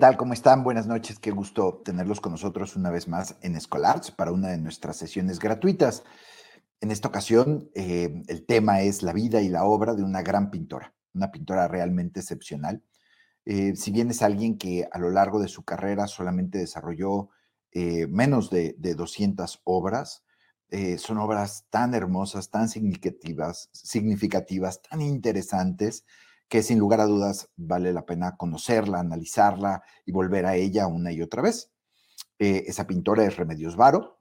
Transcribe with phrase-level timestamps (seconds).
[0.00, 0.16] ¿Qué tal?
[0.16, 0.64] ¿Cómo están?
[0.64, 1.18] Buenas noches.
[1.18, 5.38] Qué gusto tenerlos con nosotros una vez más en Escolarts para una de nuestras sesiones
[5.38, 6.04] gratuitas.
[6.80, 10.50] En esta ocasión, eh, el tema es la vida y la obra de una gran
[10.50, 12.82] pintora, una pintora realmente excepcional.
[13.44, 17.28] Eh, si bien es alguien que a lo largo de su carrera solamente desarrolló
[17.70, 20.24] eh, menos de, de, 200 obras,
[20.96, 26.06] son obras tan hermosas, tan significativas, significativas, tan interesantes,
[26.50, 31.12] que sin lugar a dudas vale la pena conocerla, analizarla y volver a ella una
[31.12, 31.70] y otra vez.
[32.40, 34.18] Eh, esa pintora es Remedios Varo,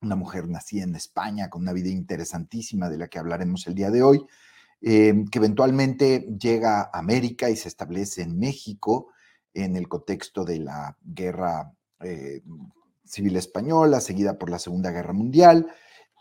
[0.00, 3.90] una mujer nacida en España con una vida interesantísima de la que hablaremos el día
[3.90, 4.24] de hoy,
[4.80, 9.08] eh, que eventualmente llega a América y se establece en México
[9.52, 12.40] en el contexto de la guerra eh,
[13.04, 15.66] civil española, seguida por la Segunda Guerra Mundial,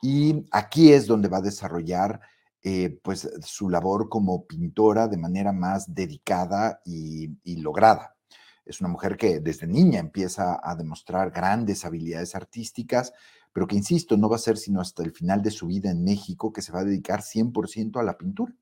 [0.01, 2.19] y aquí es donde va a desarrollar
[2.67, 7.27] eh, pues su labor como pintora de manera más dedicada y,
[7.61, 8.15] lograda.
[8.65, 13.13] Es una mujer que desde niña empieza a demostrar grandes habilidades artísticas,
[13.53, 16.03] pero que, insisto, no va a ser sino hasta el final de su vida en
[16.03, 18.55] México que se va a dedicar 100% a la pintura.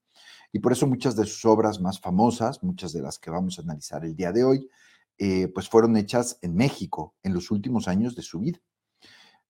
[0.52, 3.62] Y por eso muchas de sus obras más famosas, muchas de las que vamos a
[3.62, 4.70] analizar el día de hoy,
[5.18, 8.60] eh, pues fueron hechas en México en los últimos años de su vida.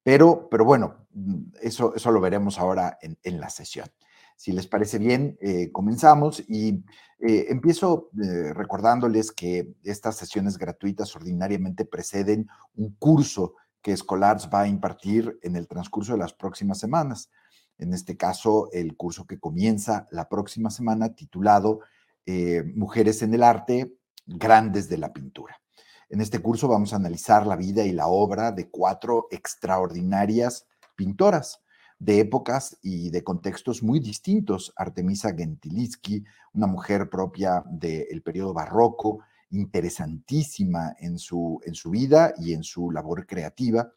[0.04, 3.88] Pero, pero bueno, mm, eso, eso lo veremos ahora en, en la sesión.
[4.38, 6.84] Si les parece bien, eh, comenzamos y
[7.20, 14.62] eh, empiezo eh, recordándoles que estas sesiones gratuitas ordinariamente preceden un curso que Escolars va
[14.62, 17.30] a impartir en el transcurso de las próximas semanas.
[17.78, 21.82] En este caso, el curso que comienza la próxima semana titulado
[22.76, 25.60] Mujeres en el Arte, Grandes de la Pintura.
[26.10, 31.63] En este curso vamos a analizar la vida y la obra de cuatro extraordinarias pintoras
[32.04, 34.74] de épocas y de contextos muy distintos.
[34.76, 36.22] Artemisa Gentileschi,
[36.54, 39.20] una mujer propia del periodo barroco,
[39.52, 43.90] interesantísima en su, en su vida y en su labor creativa.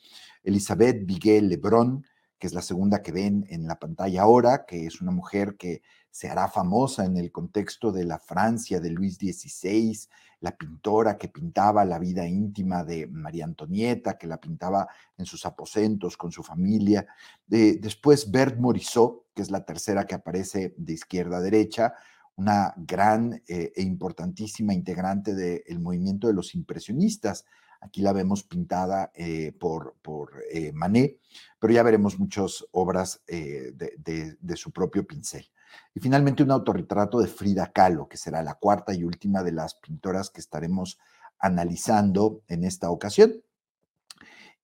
[0.44, 2.04] Elizabeth Miguel Lebrón,
[2.46, 5.82] que es la segunda que ven en la pantalla ahora, que es una mujer que
[6.12, 9.98] se hará famosa en el contexto de la Francia de Luis XVI,
[10.38, 14.86] la pintora que pintaba la vida íntima de María Antonieta, que la pintaba
[15.18, 17.04] en sus aposentos con su familia.
[17.48, 21.94] después Bert Morisot, que es la tercera que aparece de izquierda a derecha,
[22.36, 27.44] una gran eh, e importantísima integrante del movimiento de los impresionistas.
[27.86, 31.20] Aquí la vemos pintada eh, por, por eh, Manet,
[31.58, 35.48] pero ya veremos muchas obras de, de su propio pincel.
[35.94, 39.74] Y finalmente un autorretrato de Frida Kahlo, que será la cuarta y última de las
[39.74, 40.98] pintoras que estaremos
[41.38, 43.42] analizando en esta ocasión.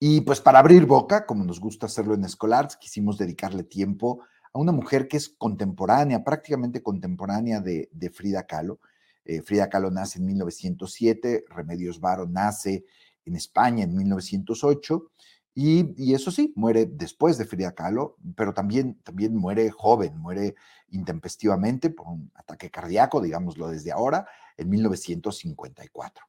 [0.05, 4.21] Y pues para abrir boca, como nos gusta hacerlo en Escolars, quisimos dedicarle tiempo
[4.53, 8.81] a una mujer que es contemporánea, prácticamente contemporánea de, Frida Kahlo.
[9.25, 12.85] Eh, Frida Kahlo nace en 1907, Remedios Varo nace
[13.25, 15.11] en España en 1908
[15.55, 20.55] y, eso sí, muere después de Frida Kahlo, pero también, también muere joven, muere
[20.89, 26.25] intempestivamente por un ataque cardíaco, digámoslo desde ahora, en 1954.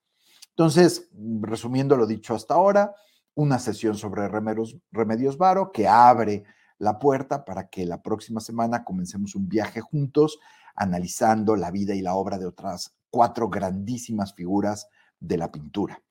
[0.50, 1.10] Entonces,
[1.42, 2.94] resumiendo lo dicho hasta ahora,
[3.34, 6.44] una sesión sobre Remedios, Remedios Varo que abre
[6.78, 10.40] la puerta para que la próxima semana comencemos un viaje juntos
[10.76, 14.90] analizando la vida y la obra de otras cuatro grandísimas figuras
[15.20, 16.02] de la pintura.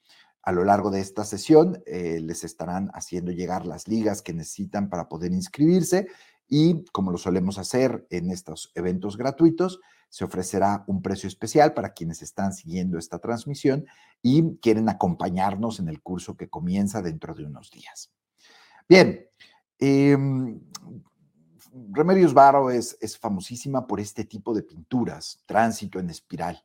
[0.43, 4.91] A lo largo de esta sesión eh, les estarán haciendo llegar las ligas que necesitan
[4.91, 6.09] para poder inscribirse
[6.49, 11.95] y como lo solemos hacer en estos eventos gratuitos, se ofrecerá un precio especial para
[11.95, 13.87] quienes están siguiendo esta transmisión
[14.21, 18.13] y quieren acompañarnos en el curso que comienza dentro de unos días.
[18.87, 19.25] Bien,
[19.79, 20.61] em,
[21.91, 26.63] Remedios Varo es, es famosísima por este tipo de pinturas, tránsito en espiral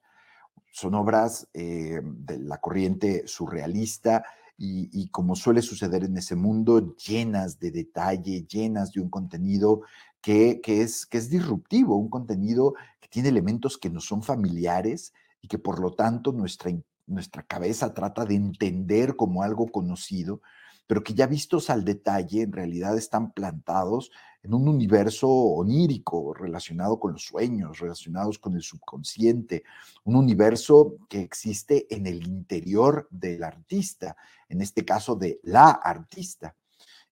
[0.77, 4.23] son obras eh, de la corriente surrealista
[4.59, 9.81] y, como suele suceder en ese mundo, llenas de detalle, llenas de un contenido
[10.21, 15.47] que, es, que es disruptivo, un contenido que tiene elementos que no son familiares y
[15.47, 16.71] que por lo tanto nuestra,
[17.07, 20.41] nuestra cabeza trata de entender como algo conocido,
[20.85, 24.11] pero que ya vistos al detalle en realidad están plantados
[24.47, 29.63] en un universo onírico relacionado con los sueños, relacionados con el subconsciente,
[30.05, 34.15] un universo que existe en el interior del artista,
[34.47, 36.55] en este caso de la artista.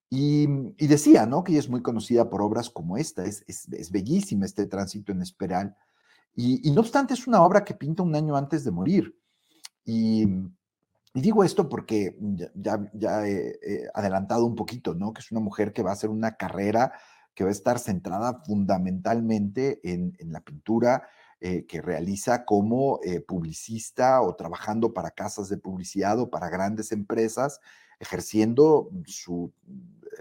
[0.10, 0.48] Y,
[0.88, 1.44] decía, ¿no?
[1.44, 3.44] Que ella es muy conocida por obras como esta, es,
[3.92, 5.76] bellísima este tránsito en espiral.
[6.38, 9.14] Y, no obstante es una obra que pinta un año antes de morir.
[9.84, 10.26] Y,
[11.14, 12.18] y digo esto porque
[12.54, 15.12] ya, ya, he, adelantado un poquito, ¿no?
[15.12, 16.94] Que es una mujer que va a hacer una carrera
[17.36, 21.08] que va a estar centrada fundamentalmente en, la pintura,
[21.42, 26.94] eh, que realiza como eh, publicista o trabajando para casas de publicidad o para grandes
[26.94, 27.60] empresas,
[28.00, 29.52] ejerciendo su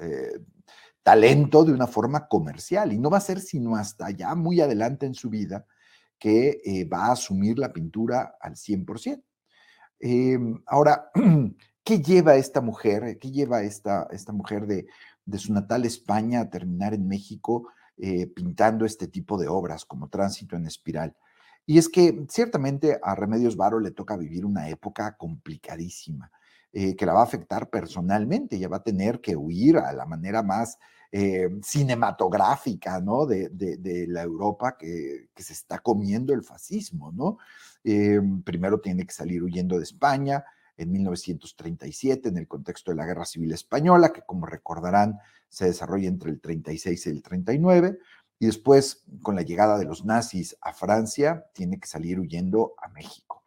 [0.00, 0.40] eh,
[1.04, 2.92] talento de una forma comercial.
[2.92, 5.66] Y no va a ser sino hasta ya muy adelante en su vida
[6.18, 9.22] que va a asumir la pintura al 100%.
[10.00, 11.10] Em, ahora,
[11.84, 13.18] ¿qué lleva esta mujer?
[13.18, 14.86] ¿Qué lleva esta, esta mujer de,
[15.26, 20.08] de su natal España a terminar en México eh, pintando este tipo de obras como
[20.08, 21.14] Tránsito en Espiral.
[21.64, 26.30] Y es que ciertamente a Remedios Varo le toca vivir una época complicadísima,
[26.72, 30.06] eh, que la va a afectar personalmente, ya va a tener que huir a la
[30.06, 30.76] manera más
[31.12, 33.26] eh, cinematográfica, ¿no?
[33.26, 33.48] De,
[34.08, 37.38] la Europa que, que, se está comiendo el fascismo, ¿no?
[38.44, 40.42] primero tiene que salir huyendo de España,
[40.76, 45.18] en 1937 en el contexto de la Guerra Civil Española, que como recordarán
[45.48, 47.98] se desarrolla entre el 36 y el 39,
[48.38, 52.88] y después con la llegada de los nazis a Francia tiene que salir huyendo a
[52.88, 53.44] México.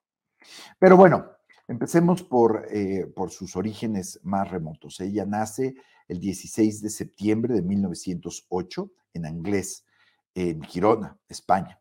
[0.80, 1.32] Pero bueno,
[1.68, 5.00] empecemos por, eh, por sus orígenes más remotos.
[5.02, 5.76] Ella nace
[6.08, 9.86] el 16 de septiembre de 1908 en Anglés,
[10.34, 11.80] en Girona, España.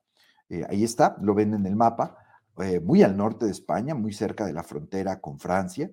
[0.48, 2.16] Eh, ahí está, lo ven en el mapa.
[2.62, 5.90] Eh, muy al norte de España, muy cerca de la frontera con Francia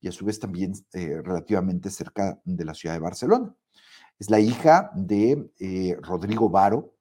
[0.00, 3.54] y a su vez también eh, relativamente cerca de la ciudad de Barcelona.
[4.18, 6.94] Es la hija de eh, Rodrigo Varo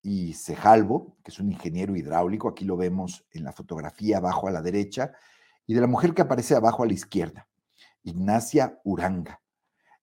[0.00, 4.52] y Cejalvo, que es un ingeniero hidráulico, aquí lo vemos en la fotografía abajo a
[4.52, 5.12] la derecha,
[5.66, 7.46] y de la mujer que aparece abajo a la izquierda,
[8.02, 9.42] Ignacia Uranga.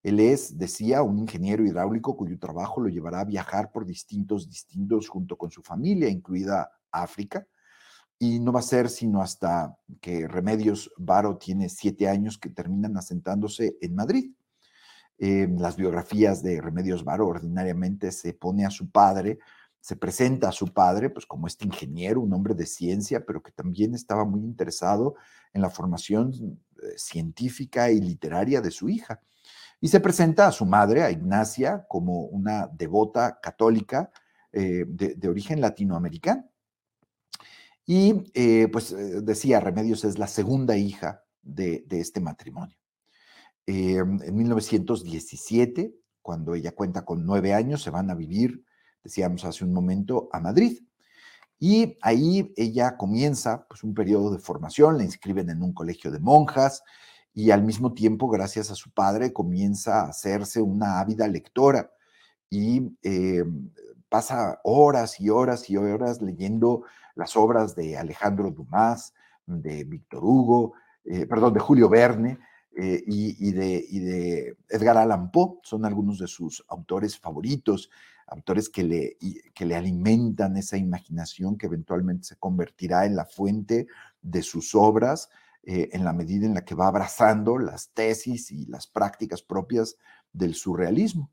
[0.03, 5.09] Él es, decía, un ingeniero hidráulico cuyo trabajo lo llevará a viajar por distintos distintos
[5.09, 7.47] junto con su familia, incluida África,
[8.19, 12.97] y no va a ser sino hasta que Remedios Varo tiene siete años que terminan
[12.97, 14.31] asentándose en Madrid.
[15.19, 19.39] En las biografías de Remedios Varo ordinariamente se pone a su padre,
[19.79, 23.51] se presenta a su padre pues como este ingeniero, un hombre de ciencia, pero que
[23.51, 25.15] también estaba muy interesado
[25.53, 29.21] en la formación eh, científica y literaria de su hija.
[29.79, 34.11] Y se presenta a su madre, a Ignacia, como una devota católica
[34.51, 36.49] eh, de origen latinoamericano.
[37.89, 42.77] Y eh, pues eh, decía, Remedios es la segunda hija de, este matrimonio.
[43.65, 48.61] Eh, en 1917, cuando ella cuenta con nueve años, se van a vivir,
[49.01, 50.83] decíamos hace un momento, a Madrid.
[51.59, 56.19] Y ahí ella comienza pues, un periodo de formación, la inscriben en un colegio de
[56.19, 56.83] monjas
[57.33, 61.89] y al mismo tiempo, gracias a su padre, comienza a hacerse una ávida lectora
[62.49, 62.81] y
[64.09, 66.83] pasa horas y horas y horas leyendo
[67.17, 69.13] las obras de Alejandro Dumas,
[69.45, 70.73] de Víctor Hugo,
[71.03, 72.39] eh, perdón, de Julio Verne
[72.75, 77.89] eh, y, de, Edgar Allan Poe, son algunos de sus autores favoritos,
[78.27, 79.17] autores que le,
[79.53, 83.87] que le alimentan esa imaginación que eventualmente se convertirá en la fuente
[84.21, 85.29] de sus obras
[85.63, 89.97] eh, en la medida en la que va abrazando las tesis y las prácticas propias
[90.31, 91.31] del surrealismo.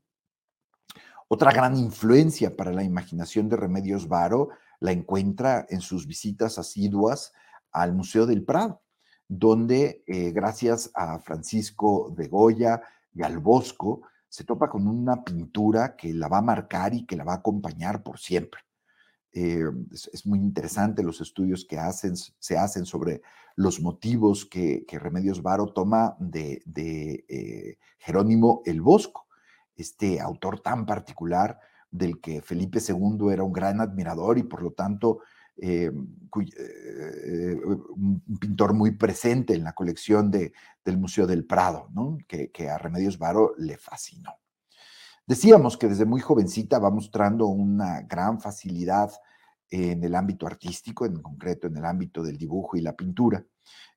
[1.27, 4.49] Otra gran influencia para la imaginación de Remedios Varo
[4.79, 7.33] la encuentra en sus visitas asiduas
[7.71, 8.81] al Museo del Prado,
[9.27, 12.81] donde eh, gracias a Francisco de Goya
[13.13, 17.15] y al Bosco se topa con una pintura que la va a marcar y que
[17.15, 18.61] la va a acompañar por siempre.
[19.31, 21.77] Eh, es, muy interesante los estudios que
[22.39, 23.21] se hacen sobre
[23.57, 26.63] los motivos que, Remedios Varo toma de,
[27.27, 29.27] eh, Jerónimo el Bosco,
[29.75, 31.59] este autor tan particular
[31.91, 35.19] del que Felipe II era un gran admirador y por lo tanto
[35.57, 37.55] eh, eh,
[37.95, 40.51] un pintor muy presente en la colección de,
[40.83, 42.17] del Museo del Prado, ¿no?
[42.27, 44.33] que, a Remedios Varo le fascinó.
[45.25, 49.11] Decíamos que desde muy jovencita va mostrando una gran facilidad
[49.69, 53.43] en el ámbito artístico, en concreto en el ámbito del dibujo y la pintura.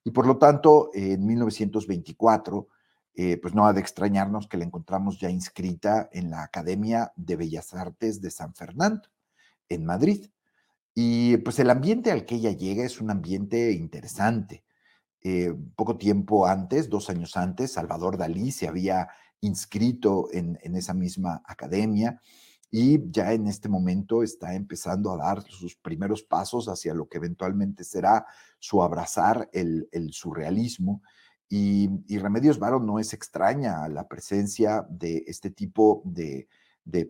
[0.05, 2.69] Y por lo tanto, en 1924
[3.21, 7.35] eh, pues no ha de extrañarnos que la encontramos ya inscrita en la Academia de
[7.35, 9.09] Bellas Artes de San Fernando,
[9.69, 10.31] en Madrid.
[10.95, 14.63] Y pues el ambiente al que ella llega es un ambiente interesante.
[15.21, 19.09] Eh, poco tiempo antes, dos años antes, Salvador Dalí se había
[19.41, 22.23] inscrito en, esa misma academia
[22.71, 27.19] y ya en este momento está empezando a dar sus primeros pasos hacia lo que
[27.19, 28.27] eventualmente será
[28.61, 31.03] su abrazar el, el surrealismo
[31.49, 36.49] y, Remedios Varo no es extraña a la presencia de este tipo de,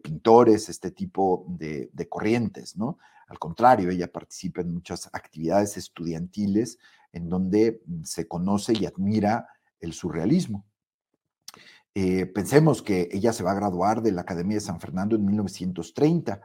[0.02, 2.98] pintores, este tipo de, corrientes, ¿no?
[3.26, 6.78] Al contrario, ella participa en muchas actividades estudiantiles
[7.12, 9.48] en donde se conoce y admira
[9.80, 10.64] el surrealismo.
[11.94, 15.24] Eh, pensemos que ella se va a graduar de la Academia de San Fernando en
[15.24, 16.40] 1930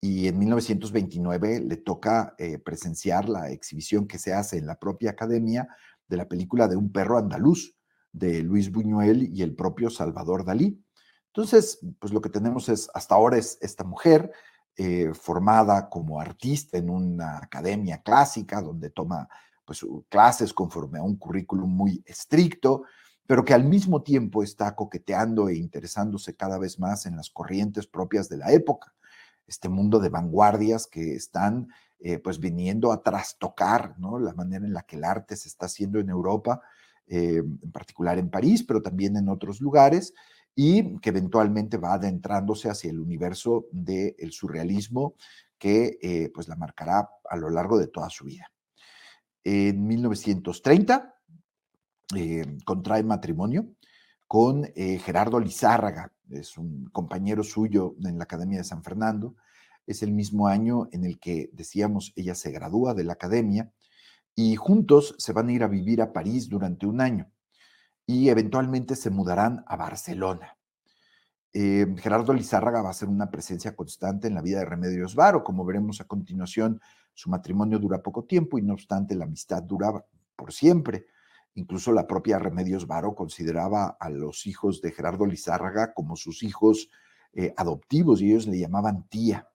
[0.00, 5.10] y en 1929 le toca eh, presenciar la exhibición que se hace en la propia
[5.10, 5.68] academia
[6.08, 7.76] de la película de un perro andaluz
[8.12, 10.82] de Luis Buñuel y el propio Salvador Dalí.
[11.26, 14.32] Entonces, pues lo que tenemos es, hasta ahora es esta mujer
[14.76, 19.28] eh, formada como artista en una academia clásica donde toma
[19.64, 22.84] pues, clases conforme a un currículum muy estricto,
[23.26, 27.86] pero que al mismo tiempo está coqueteando e interesándose cada vez más en las corrientes
[27.86, 28.94] propias de la época
[29.48, 31.68] este mundo de vanguardias que están
[32.00, 34.20] eh, pues viniendo a trastocar ¿no?
[34.20, 36.60] la manera en la que el arte se está haciendo en Europa,
[37.08, 40.14] eh, en particular en París, pero también en otros lugares,
[40.54, 45.14] y que eventualmente va adentrándose hacia el universo del surrealismo
[45.58, 48.50] que eh, pues la marcará a lo largo de toda su vida.
[49.42, 51.14] En 1930
[52.64, 53.66] contrae matrimonio
[54.26, 59.34] con Gerardo Lizárraga, es un compañero suyo en la Academia de San Fernando.
[59.88, 63.72] Es el mismo año en el que, decíamos, ella se gradúa de la academia
[64.34, 67.32] y juntos se van a ir a vivir a París durante un año
[68.06, 70.56] y eventualmente se mudarán a Barcelona.
[71.54, 75.42] Eh, Gerardo Lizárraga va a ser una presencia constante en la vida de Remedios Varo.
[75.42, 76.80] Como veremos a continuación,
[77.14, 80.04] su matrimonio dura poco tiempo y no obstante la amistad dura
[80.36, 81.06] por siempre.
[81.54, 86.90] Incluso la propia Remedios Varo consideraba a los hijos de Gerardo Lizárraga como sus hijos
[87.32, 89.48] eh, adoptivos y ellos le llamaban tía.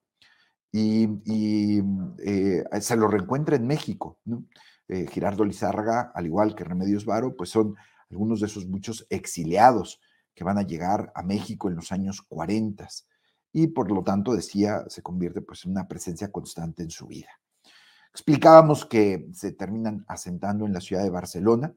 [0.73, 1.81] Y,
[2.25, 4.19] eh, se lo reencuentra en México.
[4.87, 7.75] Eh, Gerardo Lizárraga, al igual que Remedios Varo, pues son
[8.09, 10.01] algunos de esos muchos exiliados
[10.33, 12.87] que van a llegar a México en los años 40
[13.53, 17.29] y por lo tanto, decía, se convierte pues en una presencia constante en su vida.
[18.11, 21.73] Explicábamos que se terminan asentando en la ciudad de Barcelona,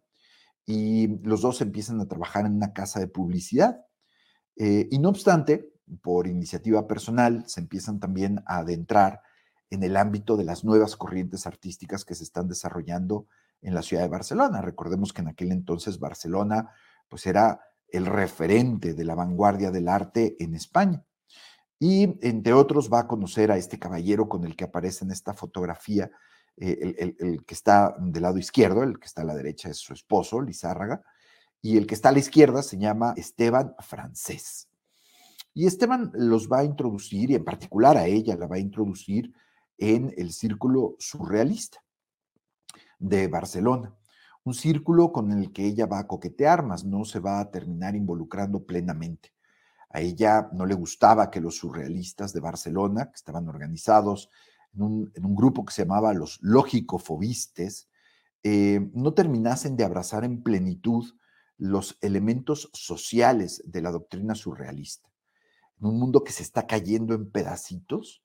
[0.66, 3.80] y los dos empiezan a trabajar en una casa de publicidad.
[4.56, 5.72] Eh, y no obstante,
[6.02, 9.22] por iniciativa personal, se empiezan también a adentrar
[9.70, 13.26] en el ámbito de las nuevas corrientes artísticas que se están desarrollando
[13.62, 14.60] en la ciudad de Barcelona.
[14.60, 16.70] Recordemos que en aquel entonces Barcelona
[17.08, 21.04] pues era el referente de la vanguardia del arte en España.
[21.78, 25.34] Y entre otros va a conocer a este caballero con el que aparece en esta
[25.34, 26.10] fotografía,
[26.56, 29.92] eh, el, que está del lado izquierdo, el que está a la derecha es su
[29.92, 31.02] esposo, Lizárraga,
[31.60, 34.65] y el que está a la izquierda se llama Esteban Francés.
[35.56, 39.32] Y Esteban los va a introducir, y en particular a ella la va a introducir
[39.78, 41.82] en el círculo surrealista
[42.98, 43.96] de Barcelona.
[44.44, 47.96] Un círculo con el que ella va a coquetear, mas no se va a terminar
[47.96, 49.32] involucrando plenamente.
[49.88, 54.28] A ella no le gustaba que los surrealistas de Barcelona, que estaban organizados
[54.74, 57.88] en un, grupo que se llamaba los lógico-fobistes,
[58.42, 61.14] eh, no terminasen de abrazar en plenitud
[61.56, 65.08] los elementos sociales de la doctrina surrealista.
[65.80, 68.22] En un mundo que se está cayendo en pedacitos,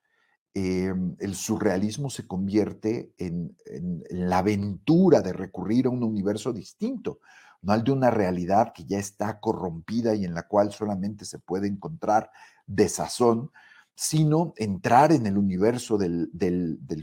[0.53, 7.19] eh, el surrealismo se convierte en, en, la aventura de recurrir a un universo distinto,
[7.61, 11.39] no al de una realidad que ya está corrompida y en la cual solamente se
[11.39, 12.31] puede encontrar
[12.65, 13.51] desazón,
[13.95, 16.31] sino entrar en el universo del,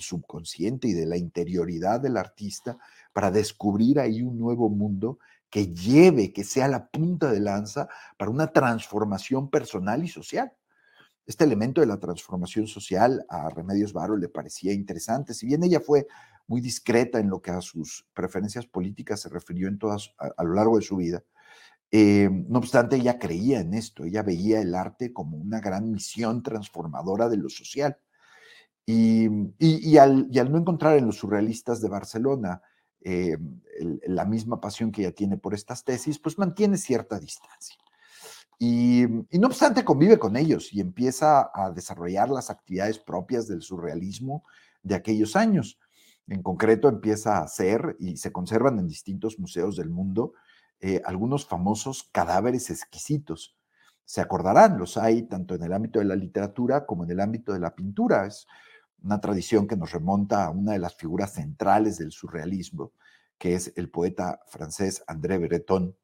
[0.00, 2.76] subconsciente y de la interioridad del artista
[3.12, 5.18] para descubrir ahí un nuevo mundo
[5.50, 10.52] que lleve, que sea la punta de lanza para una transformación personal y social.
[11.26, 15.80] Este elemento de la transformación social a Remedios Varo le parecía interesante, si bien ella
[15.80, 16.06] fue
[16.46, 20.54] muy discreta en lo que a sus preferencias políticas se refirió en todas, a lo
[20.54, 21.22] largo de su vida,
[21.90, 26.42] eh, no obstante, ella creía en esto, ella veía el arte como una gran misión
[26.42, 27.98] transformadora de lo social.
[28.90, 32.62] Y, al, no encontrar en los surrealistas de Barcelona
[33.02, 33.38] eh,
[34.06, 37.76] la misma pasión que ella tiene por estas tesis, pues mantiene cierta distancia.
[38.58, 44.44] Y, no obstante convive con ellos y empieza a desarrollar las actividades propias del surrealismo
[44.82, 45.78] de aquellos años.
[46.26, 50.34] En concreto empieza a hacer y se conservan en distintos museos del mundo
[50.80, 53.56] eh, algunos famosos cadáveres exquisitos.
[54.04, 57.52] Se acordarán, los hay tanto en el ámbito de la literatura como en el ámbito
[57.52, 58.26] de la pintura.
[58.26, 58.46] Es
[59.02, 62.92] una tradición que nos remonta a una de las figuras centrales del surrealismo,
[63.38, 65.96] que es el poeta francés André Breton,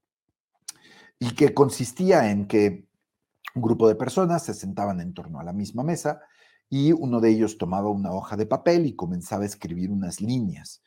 [1.19, 2.89] y que consistía en que
[3.55, 6.21] un grupo de personas se sentaban en torno a la misma mesa
[6.69, 10.83] y uno de ellos tomaba una hoja de papel y comenzaba a escribir unas líneas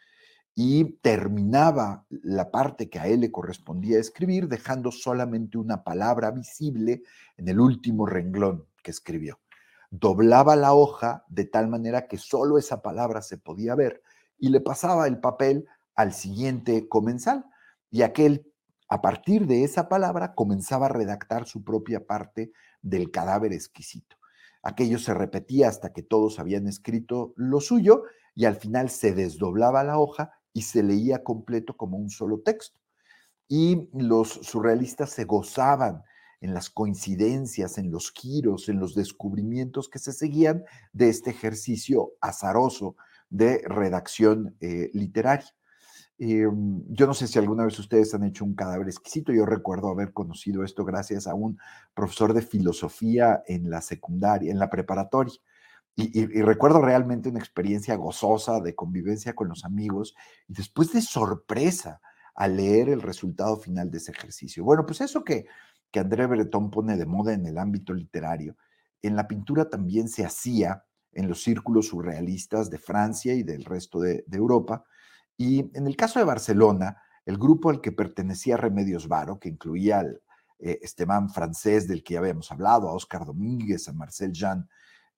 [0.54, 7.04] y terminaba la parte que a él le correspondía escribir dejando solamente una palabra visible
[7.38, 9.40] en el último renglón que escribió.
[9.90, 14.02] Doblaba la hoja de tal manera que solo esa palabra se podía ver
[14.38, 15.66] y le pasaba el papel
[15.96, 17.46] al siguiente comensal
[17.90, 18.52] y aquel
[18.90, 22.52] a partir de esa palabra comenzaba a redactar su propia parte
[22.82, 24.18] del cadáver exquisito.
[24.64, 28.04] Aquello se repetía hasta que todos habían escrito lo suyo
[28.36, 32.80] y al final se desdoblaba la hoja y se leía completo como un solo texto.
[33.48, 36.04] Y los surrealistas se gozaban
[36.42, 40.64] en las coincidencias, en los giros, en los descubrimientos que se seguían
[40.94, 42.96] de este ejercicio azaroso
[43.30, 45.54] de redacción eh, literaria.
[46.20, 49.32] Em, yo no sé si alguna vez ustedes han hecho un cadáver exquisito.
[49.32, 51.60] Yo recuerdo haber conocido esto gracias a un
[51.94, 55.34] profesor de filosofía en la secundaria, en la preparatoria.
[55.96, 60.16] Y, y, recuerdo realmente una experiencia gozosa de convivencia con los amigos
[60.48, 62.02] y después de sorpresa
[62.36, 64.64] al leer el resultado final de ese ejercicio.
[64.64, 65.48] Bueno, pues eso que,
[65.92, 68.56] que André Breton pone de moda en el ámbito literario,
[69.02, 74.00] en la pintura también se hacía en los círculos surrealistas de Francia y del resto
[74.00, 74.84] de, Europa,
[75.38, 80.00] y en el caso de Barcelona, el grupo al que pertenecía Remedios Varo, que incluía
[80.00, 80.22] al
[80.60, 84.68] eh, Esteban francés del que ya habíamos hablado, a Oscar Domínguez, a Marcel Jean,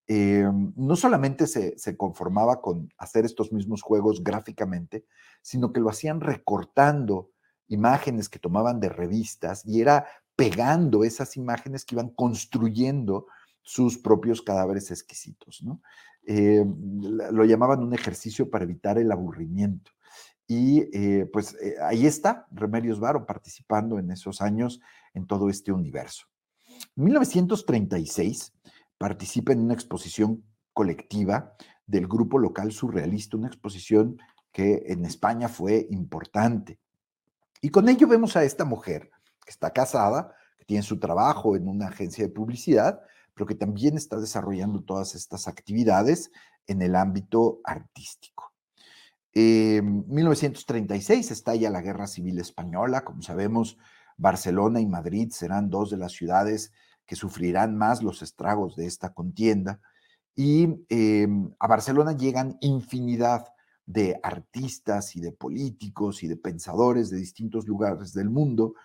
[0.07, 5.05] eh, no solamente se, se, conformaba con hacer estos mismos juegos gráficamente,
[5.41, 7.29] sino que lo hacían recortando
[7.67, 10.07] imágenes que tomaban de revistas y era
[10.39, 13.27] pegando esas imágenes que iban construyendo
[13.61, 15.61] sus propios cadáveres exquisitos.
[15.61, 15.81] ¿no?
[16.25, 19.91] Eh, lo llamaban un ejercicio para evitar el aburrimiento.
[20.47, 24.79] Y eh, pues eh, ahí está Remedios Varo participando en esos años
[25.13, 26.27] en todo este universo.
[26.95, 28.53] En 1936
[28.97, 30.41] participa en una exposición
[30.71, 31.53] colectiva
[31.85, 34.17] del grupo local surrealista, una exposición
[34.53, 36.79] que en España fue importante.
[37.61, 39.11] Y con ello vemos a esta mujer
[39.49, 43.01] que está casada, que tiene su trabajo en una agencia de publicidad,
[43.33, 46.29] pero que también está desarrollando todas estas actividades
[46.67, 48.53] en el ámbito artístico.
[49.33, 53.03] En 1936 estalla la Guerra Civil Española.
[53.03, 53.79] Como sabemos,
[54.17, 56.71] Barcelona y Madrid serán dos de las ciudades
[57.07, 59.79] que sufrirán más los estragos de esta contienda.
[60.35, 63.47] Y em, a Barcelona llegan infinidad
[63.87, 68.75] de artistas y de políticos y de pensadores de distintos lugares del mundo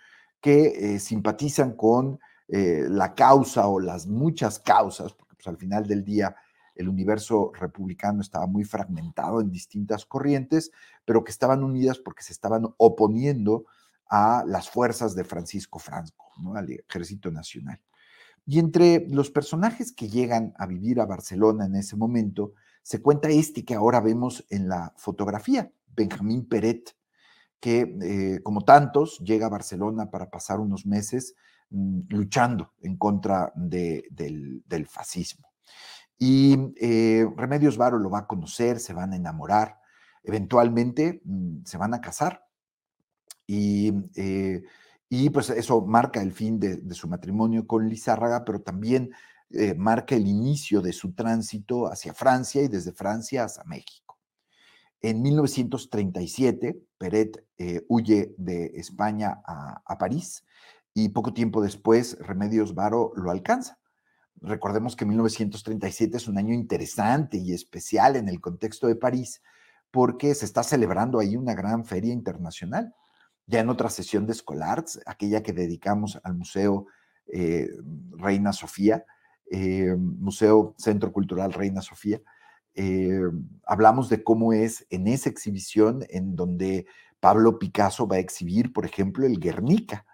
[0.45, 5.87] que eh, simpatizan con eh, la causa o las muchas causas, porque pues, al final
[5.87, 6.35] del día
[6.75, 10.69] el universo republicano estaba muy fragmentado en distintas corrientes,
[11.03, 13.65] pero que estaban unidas porque se estaban oponiendo
[14.07, 16.53] a las fuerzas de Francisco Franco, ¿no?
[16.53, 17.81] al Ejército Nacional.
[18.45, 22.53] Y entre los personajes que llegan a vivir a Barcelona en ese momento,
[22.83, 26.95] se cuenta este que ahora vemos en la fotografía, Benjamín Peret,
[27.59, 31.35] que eh, como tantos llega a Barcelona para pasar unos meses
[31.69, 35.47] mm, luchando en contra del fascismo.
[36.17, 39.79] Y eh, Remedios Varo lo va a conocer, se van a enamorar,
[40.23, 42.45] eventualmente mm, se van a casar.
[43.47, 44.63] Y, eh,
[45.09, 49.11] y, pues eso marca el fin de, su matrimonio con Lizárraga, pero también
[49.77, 54.05] marca el inicio de su tránsito hacia Francia y desde Francia hacia México.
[55.01, 57.45] En 1937, Peret
[57.87, 60.45] huye de España a, París
[60.93, 63.77] y poco tiempo después Remedios Varo lo alcanza
[64.41, 69.41] Recordemos que 1937 es un año interesante y especial en el contexto de París
[69.91, 72.93] porque se está celebrando ahí una gran feria internacional.
[73.47, 76.87] Ya en otra sesión de Escolarts, aquella que dedicamos al Museo
[77.27, 77.69] eh,
[78.11, 79.05] Reina Sofía,
[79.49, 82.21] eh, Museo Centro Cultural Reina Sofía,
[82.75, 83.21] eh,
[83.65, 86.85] hablamos de cómo es en esa exhibición en donde
[87.19, 90.05] Pablo Picasso va a exhibir, por ejemplo, el Guernica,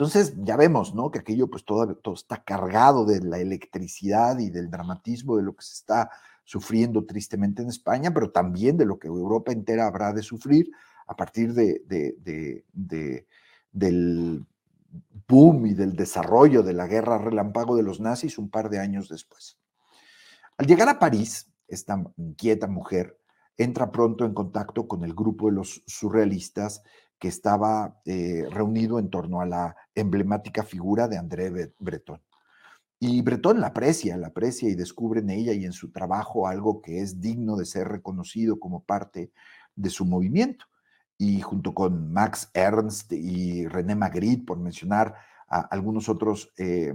[0.00, 1.10] entonces, ya vemos, ¿no?
[1.10, 5.62] Que aquello pues todo, está cargado de la electricidad y del dramatismo de lo que
[5.62, 6.08] se está
[6.42, 10.70] sufriendo tristemente en España, pero también de lo que Europa entera habrá de sufrir
[11.06, 11.82] a partir de,
[13.72, 14.46] del
[15.28, 19.10] boom y del desarrollo de la guerra relámpago de los nazis un par de años
[19.10, 19.58] después.
[20.56, 23.16] Al llegar a París, esta inquieta mujer
[23.56, 26.82] entra pronto en contacto con el grupo de los surrealistas
[27.18, 32.20] que estaba eh, reunido en torno a la emblemática figura de André Breton.
[32.98, 36.80] Y Breton la aprecia, la aprecia y descubre en ella y en su trabajo algo
[36.80, 39.32] que es digno de ser reconocido como parte
[39.74, 40.64] de su movimiento.
[41.18, 45.14] Y junto con Max Ernst y René Magritte, por mencionar
[45.48, 46.94] a algunos otros eh,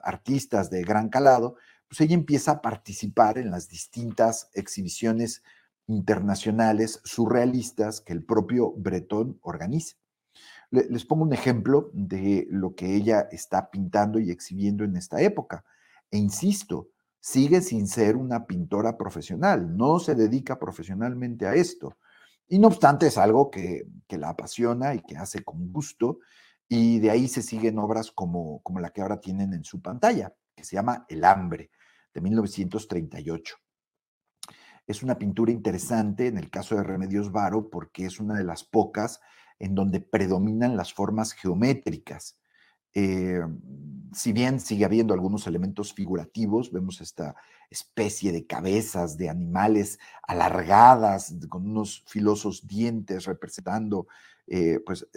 [0.00, 1.56] artistas de gran calado,
[1.88, 5.42] pues ella empieza a participar en las distintas exhibiciones
[5.86, 9.96] internacionales surrealistas que el propio Breton organiza.
[10.70, 15.64] Les pongo un ejemplo de lo que ella está pintando y exhibiendo en esta época.
[16.10, 16.88] E insisto,
[17.20, 21.96] sigue sin ser una pintora profesional, no se dedica profesionalmente a esto.
[22.48, 26.18] Y no obstante es algo que, la apasiona y que hace con gusto.
[26.68, 30.34] Y de ahí se siguen obras como, como la que ahora tienen en su pantalla,
[30.54, 31.70] que se llama El hambre,
[32.12, 33.56] de 1938.
[34.86, 38.64] Es una pintura interesante en el caso de Remedios Varo porque es una de las
[38.64, 39.20] pocas
[39.58, 42.38] en donde predominan las formas geométricas.
[42.92, 43.40] Eh,
[44.12, 47.34] si bien sigue habiendo algunos elementos figurativos, vemos esta
[47.70, 54.06] especie de cabezas de animales alargadas con unos filosos dientes representando
[54.46, 55.08] eh, pues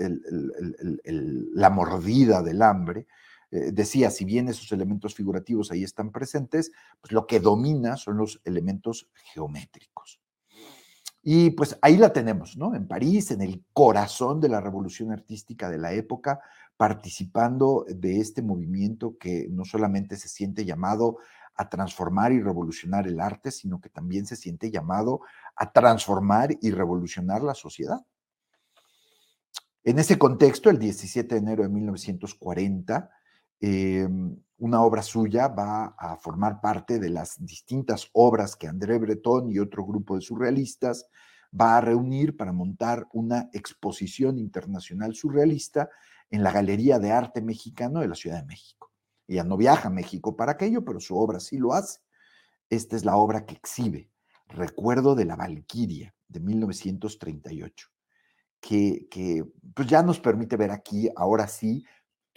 [1.53, 3.05] la mordida del hambre.
[3.51, 8.17] Eh, decía, si bien esos elementos figurativos ahí están presentes, pues lo que domina son
[8.17, 10.19] los elementos geométricos.
[11.23, 12.73] Y pues ahí la tenemos, ¿no?
[12.75, 16.39] En París, en el corazón de la revolución artística de la época,
[16.77, 21.17] participando de este movimiento que no solamente se siente llamado
[21.55, 25.21] a transformar y revolucionar el arte, sino que también se siente llamado
[25.55, 28.05] a transformar y revolucionar la sociedad.
[29.83, 33.09] En ese contexto, el 17 de enero de 1940,
[33.59, 39.51] em, una obra suya va a formar parte de las distintas obras que André Breton
[39.51, 41.07] y otro grupo de surrealistas
[41.59, 45.89] va a reunir para montar una exposición internacional surrealista
[46.29, 48.91] en la Galería de Arte Mexicano de la Ciudad de México.
[49.27, 51.99] Ella no viaja a México para aquello, pero su obra sí lo hace.
[52.69, 54.09] Esta es la obra que exhibe,
[54.49, 57.89] Recuerdo de la Valquiria, de 1938,
[58.61, 61.85] que, que pues ya nos permite ver aquí, ahora sí,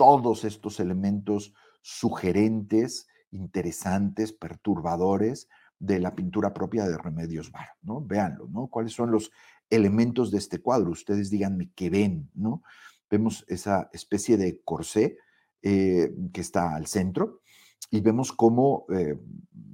[0.00, 5.46] todos estos elementos sugerentes, interesantes, perturbadores
[5.78, 8.00] de la pintura propia de Remedios Varo, ¿no?
[8.00, 8.68] Véanlo, ¿no?
[8.68, 9.30] ¿Cuáles son los
[9.68, 10.90] elementos de este cuadro?
[10.90, 12.62] Ustedes díganme qué ven, ¿no?
[13.10, 15.18] Vemos esa especie de corsé
[15.60, 17.42] eh, que está al centro
[17.90, 19.20] y vemos cómo, eh,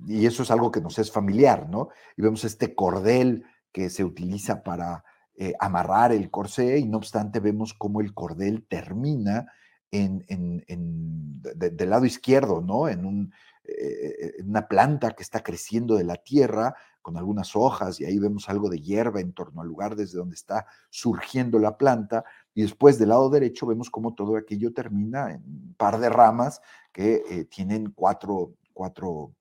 [0.08, 1.90] y eso es algo que nos es familiar, ¿no?
[2.16, 5.04] Y vemos este cordel que se utiliza para
[5.36, 9.46] eh, amarrar el corsé y no obstante vemos cómo el cordel termina
[9.90, 12.88] en, del lado izquierdo, ¿no?
[12.88, 13.32] En, un,
[13.64, 16.74] en una planta que está creciendo de la tierra
[17.06, 20.34] con algunas hojas y ahí vemos algo de hierba en torno al lugar desde donde
[20.34, 25.44] está surgiendo la planta y después del lado derecho vemos cómo todo aquello termina en
[25.44, 26.60] un par de ramas
[26.92, 29.32] que eh, tienen cuatro, cuatro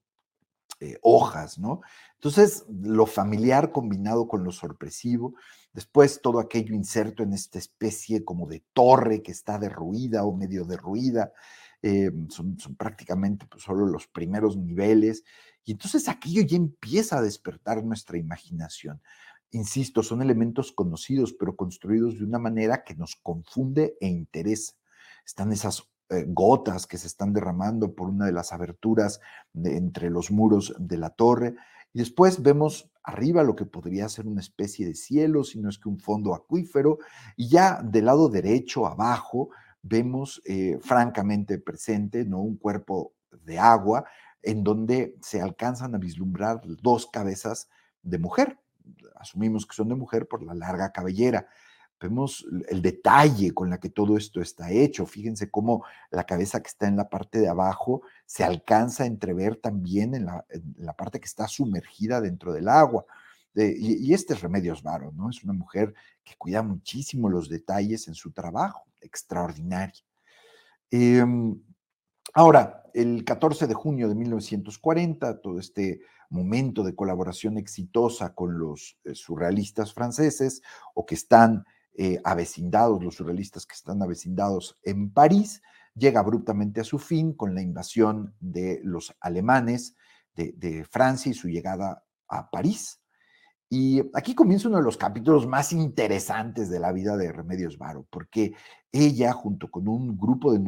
[0.80, 1.82] eh, hojas, ¿no?
[2.26, 5.36] Entonces, lo familiar combinado con lo sorpresivo,
[5.74, 10.66] después todo aquello inserto en esta especie como de torre que está derruida o medio
[10.66, 11.34] derruida,
[11.84, 15.24] eh, son, prácticamente pues, solo los primeros niveles,
[15.66, 19.04] y entonces aquello ya empieza a despertar nuestra imaginación.
[19.52, 24.74] Insisto, son elementos conocidos, pero construidos de una manera que nos confunde e interesa.
[25.24, 29.22] Están esas eh, gotas que se están derramando por una de las aberturas
[29.64, 31.56] entre los muros de la torre.
[31.96, 35.80] Y después vemos arriba lo que podría ser una especie de cielo, si no es
[35.80, 36.98] que un fondo acuífero.
[37.38, 39.48] Y ya del lado derecho, abajo,
[39.82, 42.42] vemos eh, francamente presente ¿no?
[42.42, 43.14] un cuerpo
[43.46, 44.04] de agua
[44.44, 47.70] en donde se alcanzan a vislumbrar dos cabezas
[48.02, 48.60] de mujer.
[49.16, 51.48] Asumimos que son de mujer por la larga cabellera.
[52.00, 55.06] Vemos el detalle con la que todo esto está hecho.
[55.06, 59.56] Fíjense cómo la cabeza que está en la parte de abajo se alcanza a entrever
[59.56, 63.06] también en la, parte que está sumergida dentro del agua.
[63.56, 65.30] y, este es Remedios Varo, ¿no?
[65.30, 70.04] Es una mujer que cuida muchísimo los detalles en su trabajo, extraordinaria.
[70.92, 71.62] Em,
[72.34, 78.98] ahora, el 14 de junio de 1940, todo este momento de colaboración exitosa con los
[79.06, 80.62] eh, surrealistas franceses
[80.94, 81.66] o que están
[81.98, 85.62] eh, avecindados, los surrealistas que están avecindados en París,
[85.94, 89.96] llega abruptamente a su fin con la invasión de los alemanes
[90.36, 93.00] de Francia y su llegada a París.
[93.70, 98.06] Y aquí comienza uno de los capítulos más interesantes de la vida de Remedios Varo,
[98.10, 98.54] porque
[98.92, 100.60] ella, junto con un grupo de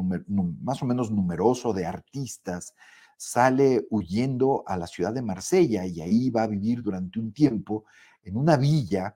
[0.61, 2.73] más o menos numeroso de artistas,
[3.15, 7.85] sale huyendo a la ciudad de Marsella y ahí va a vivir durante un tiempo
[8.23, 9.15] en una villa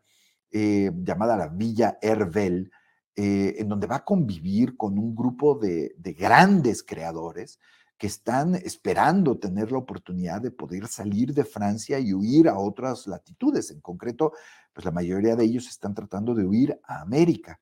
[0.51, 2.71] eh, llamada la Villa Hervel,
[3.15, 7.59] eh, en donde va a convivir con un grupo de, de grandes creadores
[7.97, 13.05] que están esperando tener la oportunidad de poder salir de Francia y huir a otras
[13.05, 13.69] latitudes.
[13.69, 14.33] En concreto,
[14.73, 17.59] pues la mayoría de ellos están tratando de huir a América.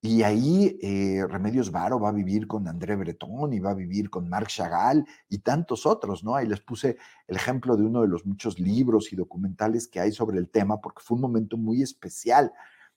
[0.00, 4.10] Y ahí eh, Remedios Varo va a vivir con André Breton y va a vivir
[4.10, 6.36] con Marc Chagall y tantos otros, ¿no?
[6.36, 10.12] Ahí les puse el ejemplo de uno de los muchos libros y documentales que hay
[10.12, 12.52] sobre el tema, porque fue un momento muy especial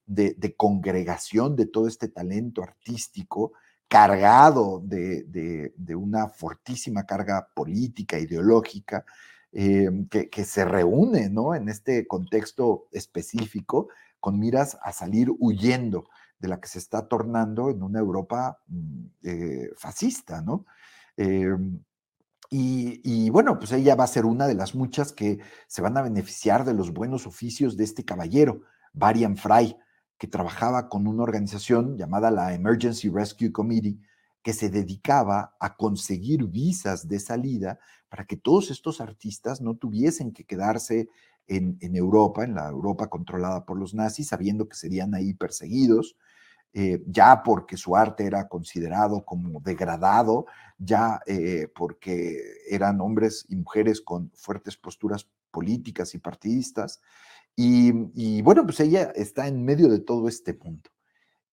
[0.06, 3.54] de, congregación de todo este talento artístico
[3.88, 9.06] cargado de, una fortísima carga política, ideológica,
[9.52, 11.56] eh, que, se reúne ¿no?
[11.56, 16.06] en este contexto específico con miras a salir huyendo
[16.42, 20.66] de la que se está tornando en una Europa mm, eh, fascista, ¿no?
[21.18, 21.56] Eh,
[22.54, 26.02] Y, bueno, pues ella va a ser una de las muchas que se van a
[26.02, 29.78] beneficiar de los buenos oficios de este caballero, Varian Fry,
[30.18, 34.00] que trabajaba con una organización llamada la Emergency Rescue Committee,
[34.44, 40.34] que se dedicaba a conseguir visas de salida para que todos estos artistas no tuviesen
[40.34, 41.08] que quedarse
[41.48, 46.18] en, Europa, en la Europa controlada por los nazis, sabiendo que serían ahí perseguidos,
[46.74, 50.46] eh, ya porque su arte era considerado como degradado,
[50.78, 57.02] ya eh, porque eran hombres y mujeres con fuertes posturas políticas y partidistas.
[57.56, 60.90] Y, bueno, pues ella está en medio de todo este punto.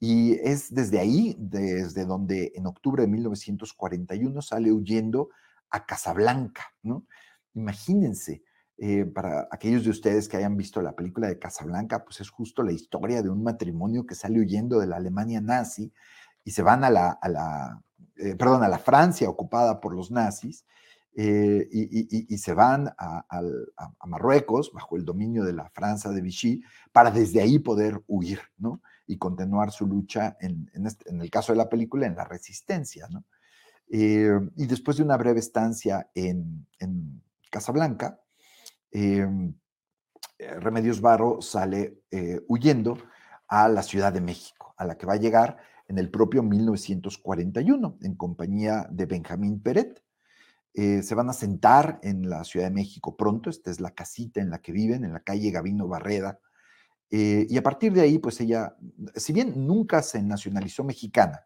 [0.00, 5.30] Y es desde ahí, desde donde en octubre de 1941 sale huyendo
[5.70, 7.04] a Casablanca, ¿no?
[7.54, 8.42] Imagínense,
[8.80, 12.62] eh, para aquellos de ustedes que hayan visto la película de Casablanca, pues es justo
[12.62, 15.92] la historia de un matrimonio que sale huyendo de la Alemania nazi
[16.44, 17.82] y se van a la,
[18.16, 20.64] eh, perdón, a la Francia ocupada por los nazis
[21.16, 23.24] eh, y, se van a,
[24.06, 26.62] Marruecos bajo el dominio de la Francia de Vichy
[26.92, 28.80] para desde ahí poder huir, ¿no?
[29.08, 33.24] Y continuar su lucha, en, este, el caso de la película, en la resistencia, ¿no?
[33.90, 36.66] y después de una breve estancia en,
[37.50, 38.20] Casablanca,
[38.90, 39.26] eh,
[40.60, 42.98] Remedios Varo sale eh, huyendo
[43.48, 45.56] a la Ciudad de México, a la que va a llegar
[45.88, 50.02] en el propio 1941, en compañía de Benjamín Peret.
[50.74, 54.40] Eh, se van a sentar en la Ciudad de México pronto, esta es la casita
[54.40, 56.38] en la que viven, en la calle Gavino Barreda,
[57.10, 58.76] y a partir de ahí, pues ella,
[59.16, 61.42] si bien nunca se nacionalizó mexicana,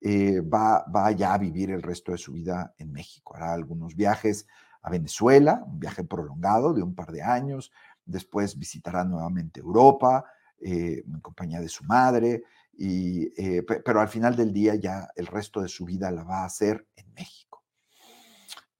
[0.00, 4.46] va, va ya a vivir el resto de su vida en México, hará algunos viajes
[4.82, 7.72] a Venezuela, un viaje prolongado de un par de años,
[8.04, 10.24] después visitará nuevamente Europa
[10.60, 12.44] eh, en compañía de su madre,
[12.76, 16.42] y, eh, pero al final del día ya el resto de su vida la va
[16.42, 17.62] a hacer en México.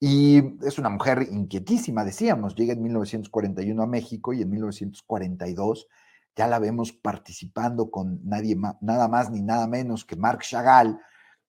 [0.00, 5.86] Y es una mujer inquietísima, decíamos, llega en 1941 a México y en 1942
[6.34, 10.98] ya la vemos participando con nadie nada más ni nada menos que Marc Chagall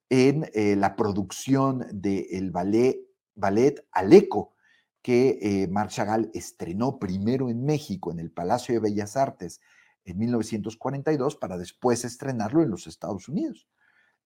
[0.09, 2.99] en eh, la producción del ballet
[3.35, 4.53] ballet Aleco,
[5.01, 9.61] que eh, Marc Chagall estrenó primero en México, en el Palacio de Bellas Artes,
[10.05, 13.67] en 1942, para después estrenarlo en los Estados Unidos.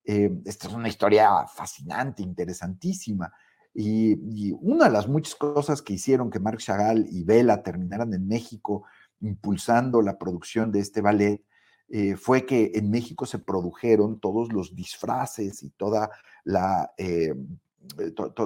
[0.03, 3.33] Eh, esta es una historia fascinante, interesantísima.
[3.73, 8.27] Y, una de las muchas cosas que hicieron que Marc Chagall y Vela terminaran en
[8.27, 8.85] México
[9.19, 11.43] impulsando la producción de este ballet
[11.89, 16.09] eh, fue que en México se produjeron todos los disfraces y toda
[16.43, 17.33] la eh,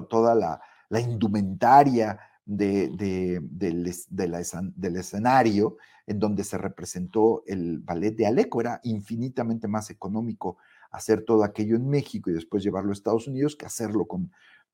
[0.10, 0.62] toda la,
[1.00, 2.98] indumentaria del,
[4.96, 5.78] escenario
[6.08, 8.62] en donde se representó el ballet de Aleco.
[8.62, 10.58] Era infinitamente más económico
[10.92, 14.32] hacer todo aquello en México y después llevarlo a Estados Unidos que hacerlo con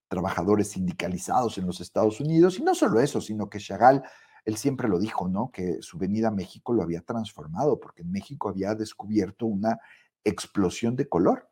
[0.08, 2.60] trabajadores sindicalizados en los Estados Unidos.
[2.60, 4.04] Y no solo eso, sino que Chagall,
[4.46, 5.52] él siempre lo dijo, ¿no?
[5.52, 9.80] Que su venida a México lo había transformado, porque en México había descubierto una
[10.24, 11.50] explosión de color.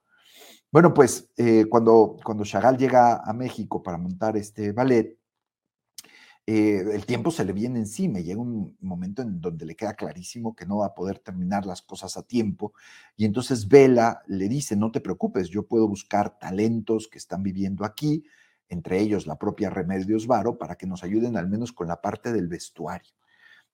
[0.71, 5.17] Bueno, pues eh, cuando, cuando Chagall llega a México para montar este ballet,
[6.47, 10.55] eh, el tiempo se le viene encima, llega un momento en donde le queda clarísimo
[10.55, 12.73] que no va a poder terminar las cosas a tiempo,
[13.17, 17.83] y entonces Vela le dice, no te preocupes, yo puedo buscar talentos que están viviendo
[17.83, 18.25] aquí,
[18.69, 22.31] entre ellos la propia Remedios Varo, para que nos ayuden al menos con la parte
[22.31, 23.13] del vestuario.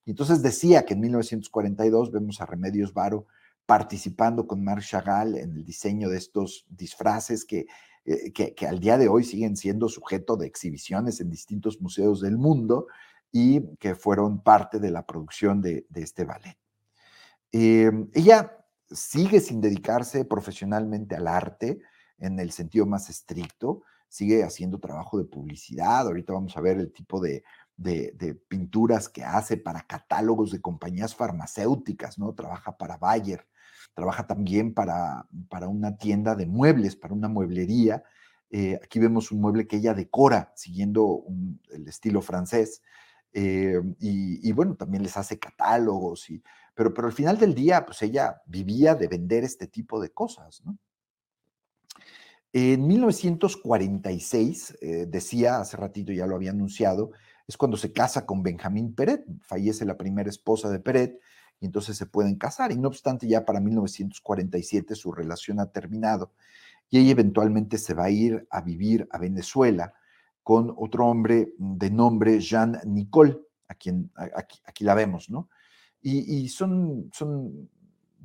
[0.05, 3.27] Y entonces decía que en 1942 vemos a Remedios Varo
[3.71, 7.67] participando con Marc Chagall en el diseño de estos disfraces que,
[8.03, 12.37] eh, que, al día de hoy siguen siendo sujeto de exhibiciones en distintos museos del
[12.37, 12.87] mundo
[13.31, 16.57] y que fueron parte de la producción de, este ballet.
[17.53, 18.57] Em, ella
[18.91, 21.79] sigue sin dedicarse profesionalmente al arte
[22.17, 26.91] en el sentido más estricto, sigue haciendo trabajo de publicidad, ahorita vamos a ver el
[26.91, 27.41] tipo de,
[27.77, 32.33] de, pinturas que hace para catálogos de compañías farmacéuticas, ¿no?
[32.33, 33.47] Trabaja para Bayer,
[33.93, 38.03] trabaja también para, para una tienda de muebles, para una mueblería.
[38.49, 41.23] Eh, aquí vemos un mueble que ella decora siguiendo
[41.71, 42.81] el estilo francés.
[43.33, 48.01] Eh, y, bueno, también les hace catálogos, y, pero, pero al final del día, pues
[48.01, 50.61] ella vivía de vender este tipo de cosas.
[52.53, 57.11] En 1946, eh, decía, hace ratito ya lo había anunciado,
[57.47, 61.17] es cuando se casa con Benjamín Peret, fallece la primera esposa de Peret,
[61.61, 62.73] y entonces se pueden casar.
[62.73, 66.33] Y no obstante, ya para 1947 su relación ha terminado
[66.89, 69.93] y ella eventualmente se va a ir a vivir a Venezuela
[70.43, 75.49] con otro hombre de nombre Jean Nicole, a quien aquí, la vemos, ¿no?
[76.01, 77.69] Y, son, son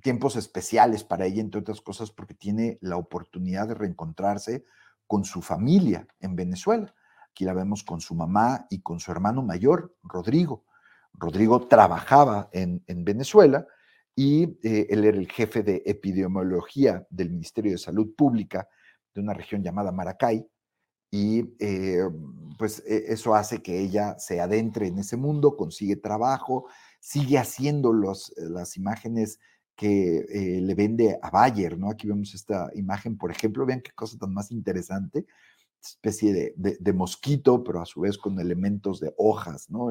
[0.00, 4.64] tiempos especiales para ella, entre otras cosas, porque tiene la oportunidad de reencontrarse
[5.06, 6.94] con su familia en Venezuela.
[7.30, 10.64] Aquí la vemos con su mamá y con su hermano mayor, Rodrigo.
[11.18, 13.66] Rodrigo trabajaba en, Venezuela
[14.14, 18.68] y eh, él era el jefe de epidemiología del Ministerio de Salud Pública
[19.14, 20.46] de una región llamada Maracay.
[21.10, 22.02] Y eh,
[22.58, 26.66] pues e, eso hace que ella se adentre en ese mundo, consigue trabajo,
[27.00, 29.38] sigue haciendo los, las imágenes
[29.76, 31.90] que eh, le vende a Bayer, ¿no?
[31.90, 35.26] Aquí vemos esta imagen, por ejemplo, vean qué cosa tan más interesante,
[35.80, 39.90] especie de, mosquito, pero a su vez con elementos de hojas, ¿no?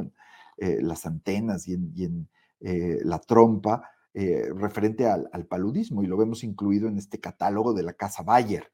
[0.58, 6.88] Eh, las antenas y en, eh, la trompa, referente al, paludismo, y lo vemos incluido
[6.88, 8.72] en este catálogo de la Casa Bayer,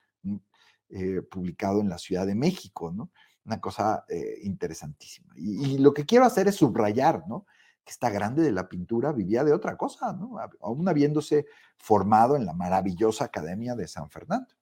[1.32, 3.10] publicado en la Ciudad de México, ¿no?
[3.44, 4.06] Una cosa
[4.44, 5.34] interesantísima.
[5.36, 7.48] Y, y, lo que quiero hacer es subrayar, ¿no?
[7.84, 10.38] que esta grande de la pintura vivía de otra cosa, ¿no?
[10.60, 11.46] aún habiéndose
[11.78, 14.54] formado en la maravillosa Academia de San Fernando.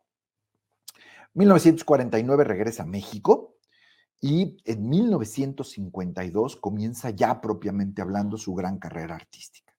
[1.34, 3.56] 1949 regresa a México
[4.22, 9.74] y en 1952 comienza ya propiamente hablando su gran carrera artística.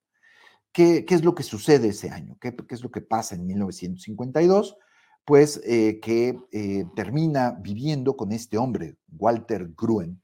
[0.71, 2.37] ¿Qué, es lo que sucede ese año?
[2.39, 4.77] ¿Qué, es lo que pasa en 1952?
[5.25, 10.21] Pues eh, que eh, termina viviendo con este hombre, Walter Gruen,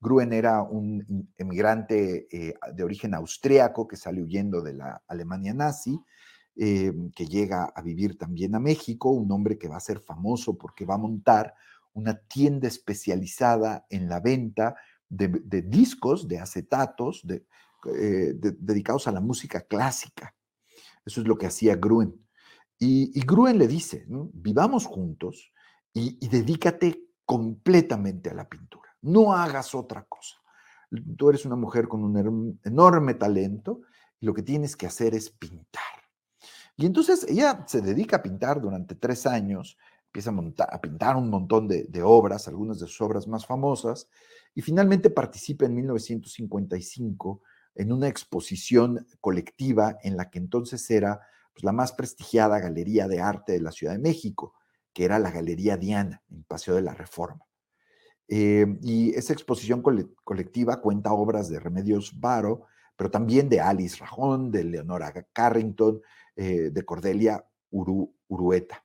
[0.00, 6.00] Gruen era un emigrante eh, de origen austriaco que sale huyendo de la Alemania nazi,
[6.54, 10.84] que llega a vivir también a México, un hombre que va a ser famoso porque
[10.84, 11.54] va a montar
[11.98, 14.76] una tienda especializada en la venta
[15.08, 15.28] de,
[15.62, 20.34] discos, de acetatos, eh, dedicados a la música clásica.
[21.04, 22.14] Eso es lo que hacía Gruen.
[22.78, 25.52] Y, Gruen le dice, vivamos juntos
[25.92, 30.36] y dedícate completamente a la pintura no hagas otra cosa.
[31.16, 33.82] Tú eres una mujer con un enorme talento
[34.20, 35.82] y lo que tienes que hacer es pintar.
[36.76, 39.76] Y entonces ella se dedica a pintar durante tres años,
[40.08, 40.32] empieza
[40.64, 44.08] a, pintar un montón de, obras, algunas de sus obras más famosas,
[44.54, 47.42] y finalmente participa en 1955
[47.74, 51.20] en una exposición colectiva en la que entonces era
[51.52, 54.54] pues, la más prestigiada galería de arte de la Ciudad de México,
[54.92, 57.44] que era la Galería Diana, en Paseo de la Reforma.
[58.26, 62.66] Eh, y esa exposición colectiva cuenta obras de Remedios Varo,
[62.96, 66.02] pero también de Alice Rajón, de Leonora Carrington,
[66.34, 68.84] eh, de Cordelia Urueta.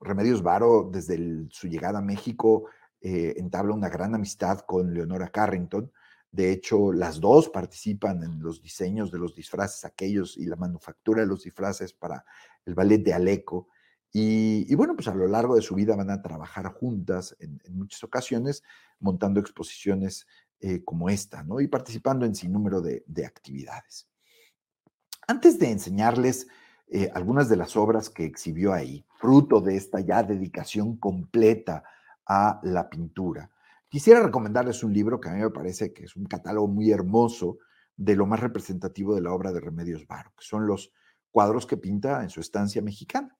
[0.00, 2.66] Remedios Varo, desde su llegada a México,
[3.00, 5.92] eh, entabla una gran amistad con Leonora Carrington.
[6.30, 11.20] De hecho, las dos participan en los diseños de los disfraces aquellos y la manufactura
[11.20, 12.24] de los disfraces para
[12.64, 13.68] el ballet de Aleco.
[14.10, 18.02] Y, bueno, pues a lo largo de su vida van a trabajar juntas en, muchas
[18.04, 18.62] ocasiones,
[19.00, 20.26] montando exposiciones
[20.60, 21.60] eh, como esta, ¿no?
[21.60, 24.08] Y participando en sin número de, actividades.
[25.26, 26.46] Antes de enseñarles
[26.86, 31.82] eh, algunas de las obras que exhibió ahí, fruto de esta ya dedicación completa
[32.26, 33.50] a la pintura,
[33.88, 37.58] quisiera recomendarles un libro que a mí me parece que es un catálogo muy hermoso
[37.96, 40.92] de lo más representativo de la obra de Remedios Varo, que son los
[41.30, 43.36] cuadros que pinta en su estancia mexicana.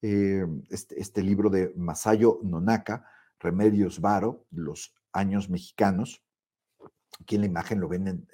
[0.00, 3.04] Eh, este, este, libro de Masayo Nonaka,
[3.40, 6.22] Remedios Varo, Los Años Mexicanos.
[7.20, 8.28] Aquí en la imagen lo ven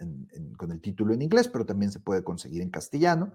[0.59, 3.33] con el título en inglés, pero también se puede conseguir en castellano.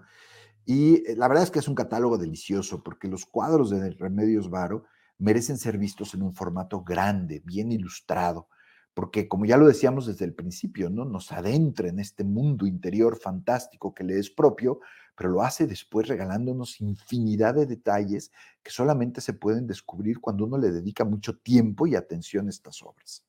[0.64, 4.50] Y eh, la verdad es que es un catálogo delicioso porque los cuadros de Remedios
[4.50, 4.84] Varo
[5.18, 8.48] merecen ser vistos en un formato grande, bien ilustrado,
[8.94, 11.04] porque como ya lo decíamos desde el principio, ¿no?
[11.04, 14.80] Nos adentra en este mundo interior fantástico que le es propio,
[15.16, 20.56] pero lo hace después regalándonos infinidad de detalles que solamente se pueden descubrir cuando uno
[20.56, 23.22] le dedica mucho tiempo y atención a estas obras.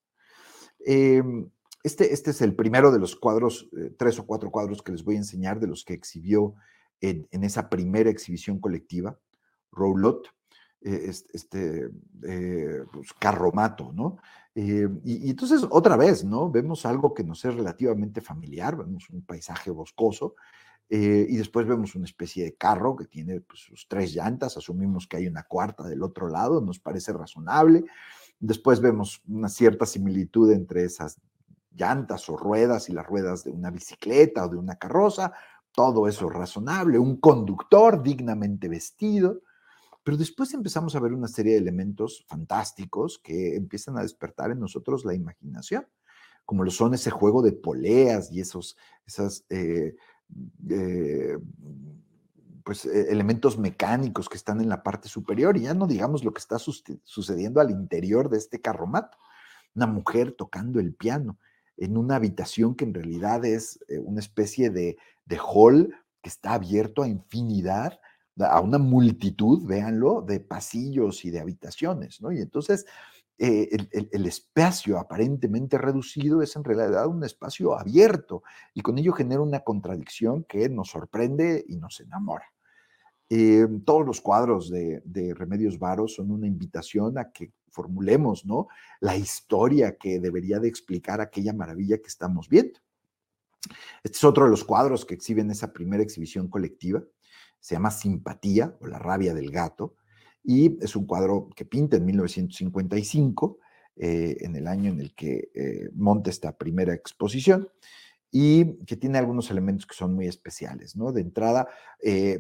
[0.80, 1.50] Em,
[1.84, 5.04] este, este es el primero de los cuadros, eh, tres o cuatro cuadros que les
[5.04, 6.56] voy a enseñar de los que exhibió
[7.02, 9.18] en, esa primera exhibición colectiva,
[9.72, 10.30] Roulotte,
[10.82, 11.90] eh, este,
[12.24, 14.18] eh, pues, carromato, ¿no?
[14.56, 16.50] y, y, entonces, otra vez, ¿no?
[16.50, 20.36] Vemos algo que nos es relativamente familiar, vemos un paisaje boscoso,
[20.94, 25.08] eh, y después vemos una especie de carro que tiene pues, sus tres llantas, asumimos
[25.08, 27.86] que hay una cuarta del otro lado, nos parece razonable.
[28.42, 31.18] Después vemos una cierta similitud entre esas
[31.74, 35.32] llantas o ruedas y las ruedas de una bicicleta o de una carroza,
[35.74, 39.42] todo eso es razonable, un conductor dignamente vestido,
[40.04, 44.60] pero después empezamos a ver una serie de elementos fantásticos que empiezan a despertar en
[44.60, 45.88] nosotros la imaginación,
[46.46, 48.78] como lo son ese juego de poleas y esos,
[49.50, 49.96] eh,
[50.70, 51.38] eh,
[52.64, 56.34] pues, e, elementos mecánicos que están en la parte superior y ya no digamos lo
[56.34, 59.18] que está sucediendo al interior de este carromato.
[59.76, 61.38] Una mujer tocando el piano
[61.78, 64.98] en una habitación que en realidad es eh, una especie de,
[65.32, 68.00] de hall que está abierto a infinidad,
[68.38, 72.32] a una multitud, véanlo, de pasillos y de habitaciones, ¿no?
[72.32, 72.86] Y entonces
[73.38, 73.70] eh,
[74.12, 79.62] el, espacio aparentemente reducido es en realidad un espacio abierto y con ello genera una
[79.62, 82.46] contradicción que nos sorprende y nos enamora.
[83.30, 88.68] Eh, todos los cuadros de, Remedios Varo son una invitación a que formulemos ¿no?
[89.00, 92.80] la historia que debería de explicar aquella maravilla que estamos viendo.
[94.04, 97.04] Este es otro de los cuadros que exhiben esa primera exhibición colectiva.
[97.60, 99.96] Se llama Simpatía o la rabia del gato
[100.44, 103.60] y es un cuadro que pinta en 1955,
[103.98, 107.70] eh, en el año en el que eh, monta esta primera exposición
[108.32, 111.12] y que tiene algunos elementos que son muy especiales, ¿no?
[111.12, 111.68] De entrada,
[112.02, 112.40] eh,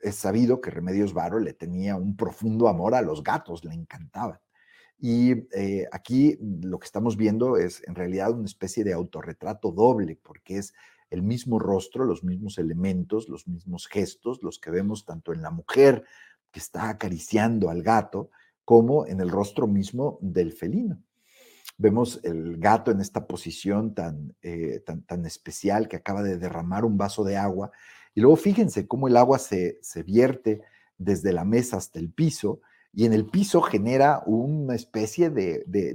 [0.00, 4.40] es sabido que Remedios Varo le tenía un profundo amor a los gatos, le encantaban.
[4.98, 10.18] Y eh, aquí lo que estamos viendo es en realidad una especie de autorretrato doble,
[10.22, 10.74] porque es
[11.10, 15.50] el mismo rostro, los mismos elementos, los mismos gestos, los que vemos tanto en la
[15.50, 16.04] mujer
[16.50, 18.30] que está acariciando al gato,
[18.64, 21.00] como en el rostro mismo del felino
[21.78, 26.84] vemos el gato en esta posición tan, eh, tan, tan, especial que acaba de derramar
[26.84, 27.70] un vaso de agua.
[28.14, 30.60] Y luego fíjense cómo el agua se, se vierte
[30.98, 32.60] desde la mesa hasta el piso
[32.92, 35.94] y en el piso genera una especie de, de,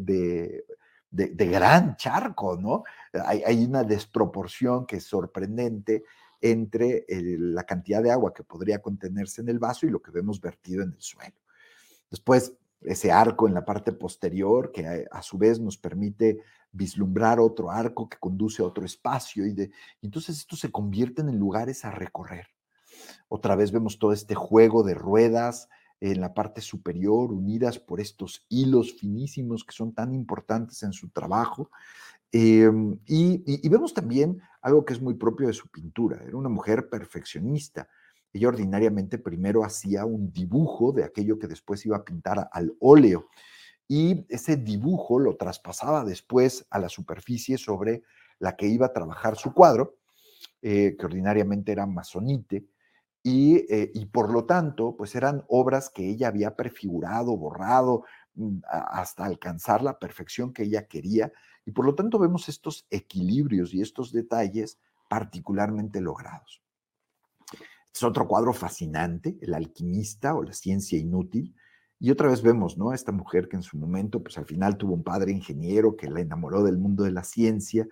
[1.10, 2.84] de, gran charco, ¿no?
[3.26, 6.04] Hay, una desproporción que es sorprendente
[6.42, 10.42] entre la cantidad de agua que podría contenerse en el vaso y lo que vemos
[10.42, 11.36] vertido en el suelo.
[12.10, 16.40] Después ese arco en la parte posterior que a, su vez nos permite
[16.72, 19.72] vislumbrar otro arco que conduce a otro espacio y
[20.02, 22.48] entonces esto se convierte en lugares a recorrer.
[23.30, 25.70] Otra vez vemos todo este juego de ruedas
[26.12, 31.10] en la parte superior unidas por estos hilos finísimos que son tan importantes en su
[31.10, 31.70] trabajo.
[32.32, 36.22] Em, y vemos también algo que es muy propio de su pintura.
[36.24, 37.88] Era una mujer perfeccionista
[38.34, 43.30] ella ordinariamente primero hacía un dibujo de aquello que después iba a pintar al óleo
[43.88, 48.02] y ese dibujo lo traspasaba después a la superficie sobre
[48.40, 49.98] la que iba a trabajar su cuadro,
[50.62, 52.66] eh, que ordinariamente era masonite,
[53.24, 58.04] y, eh, y, por lo tanto, pues eran obras que ella había prefigurado, borrado,
[58.36, 61.32] mm, hasta alcanzar la perfección que ella quería,
[61.66, 66.62] y por lo tanto vemos estos equilibrios y estos detalles particularmente logrados.
[67.94, 71.56] Es otro cuadro fascinante, El alquimista o la ciencia inútil.
[72.00, 72.92] Y otra vez vemos, ¿no?
[72.92, 76.20] Esta mujer que en su momento, pues al final tuvo un padre ingeniero que la
[76.20, 77.88] enamoró del mundo de la ciencia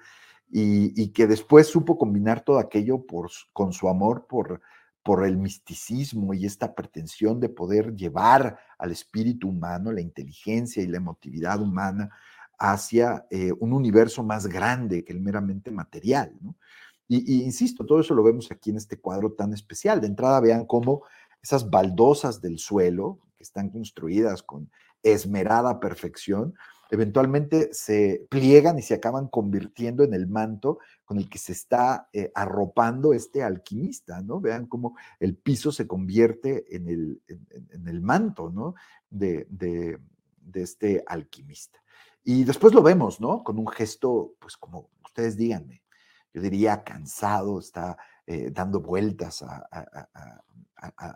[0.49, 4.61] y, que después supo combinar todo aquello por, con su amor por,
[5.03, 10.87] por el misticismo y esta pretensión de poder llevar al espíritu humano, la inteligencia y
[10.87, 12.09] la emotividad humana
[12.59, 16.55] hacia eh, un universo más grande que el meramente material, ¿no?
[17.13, 19.99] Y, insisto, todo eso lo vemos aquí en este cuadro tan especial.
[19.99, 21.03] De entrada, vean cómo
[21.41, 24.71] esas baldosas del suelo, que están construidas con
[25.03, 26.53] esmerada perfección,
[26.91, 32.09] eventualmente se pliegan y se acaban convirtiendo en el manto con el que se está
[32.11, 34.41] eh, arropando este alquimista, ¿no?
[34.41, 38.75] Vean cómo el piso se convierte en el, en, el manto, ¿no?
[39.09, 39.99] De, de,
[40.41, 41.81] de, este alquimista.
[42.25, 43.41] Y después lo vemos, ¿no?
[43.41, 45.81] Con un gesto, pues como ustedes díganme,
[46.33, 47.97] yo diría, cansado, está
[48.27, 49.67] eh, dando vueltas a,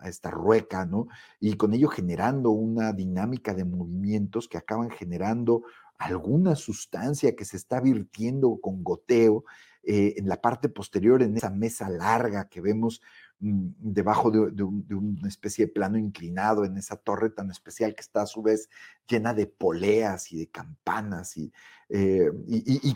[0.03, 1.08] esta rueca, ¿no?
[1.39, 5.64] Y con ello generando una dinámica de movimientos que acaban generando
[5.97, 9.43] alguna sustancia que se está virtiendo con goteo
[9.82, 13.01] eh, en la parte posterior, en esa mesa larga que vemos
[13.39, 18.27] debajo de, una especie de plano inclinado en esa torre tan especial que está a
[18.27, 18.69] su vez
[19.07, 21.51] llena de poleas y de campanas y,
[21.89, 22.31] eh,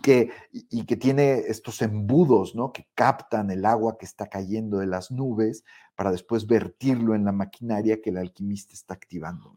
[0.02, 2.72] que, y que tiene estos embudos ¿no?
[2.72, 5.64] que captan el agua que está cayendo de las nubes
[5.96, 9.56] para después vertirlo en la maquinaria que el alquimista está activando.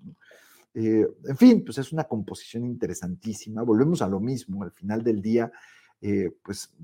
[0.75, 3.63] Eh, en fin, pues es una composición interesantísima.
[3.63, 5.53] Volvemos a lo mismo, al final del día,
[6.01, 6.75] eh, pues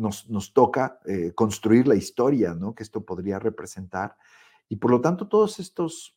[0.00, 2.74] nos, toca eh, construir la historia ¿no?
[2.74, 4.16] que esto podría representar.
[4.68, 6.16] Y por lo tanto, todos estos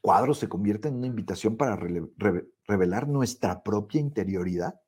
[0.00, 1.78] cuadros se convierten en una invitación para
[2.66, 4.80] revelar nuestra propia interioridad.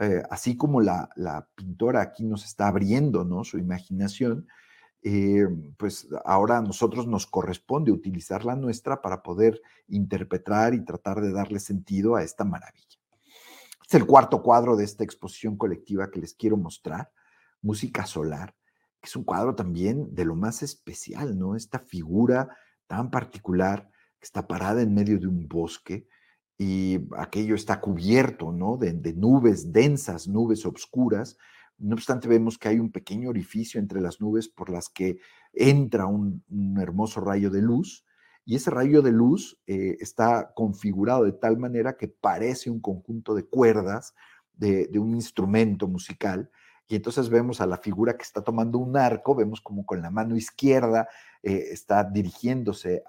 [0.00, 1.08] Eh, así como la,
[1.54, 3.44] pintora aquí nos está abriendo ¿no?
[3.44, 4.46] su imaginación,
[5.02, 5.46] eh,
[5.76, 11.32] pues ahora a nosotros nos corresponde utilizar la nuestra para poder interpretar y tratar de
[11.32, 12.98] darle sentido a esta maravilla.
[13.86, 17.10] es el cuarto cuadro de esta exposición colectiva que les quiero mostrar.
[17.62, 18.54] Música Solar,
[19.00, 21.54] que es un cuadro también de lo más especial, ¿no?
[21.56, 22.56] Esta figura
[22.86, 26.06] tan particular que está parada en medio de un bosque
[26.56, 28.76] y aquello está cubierto, ¿no?
[28.76, 31.36] De, nubes densas, nubes oscuras.
[31.78, 35.18] No obstante, vemos que hay un pequeño orificio entre las nubes por las que
[35.52, 38.04] entra un, un hermoso rayo de luz
[38.48, 43.34] y ese rayo de luz eh, está configurado de tal manera que parece un conjunto
[43.34, 44.14] de cuerdas
[44.54, 46.50] de, un instrumento musical.
[46.88, 50.10] Y entonces vemos a la figura que está tomando un arco, vemos como con la
[50.10, 51.08] mano izquierda
[51.42, 53.04] eh, está dirigiéndose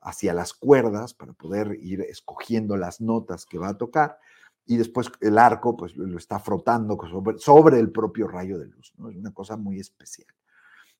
[0.00, 4.18] hacia las cuerdas para poder ir escogiendo las notas que va a tocar
[4.66, 6.98] y después el arco pues lo está frotando
[7.38, 9.10] sobre, el propio rayo de luz, ¿no?
[9.10, 10.28] Es una cosa muy especial.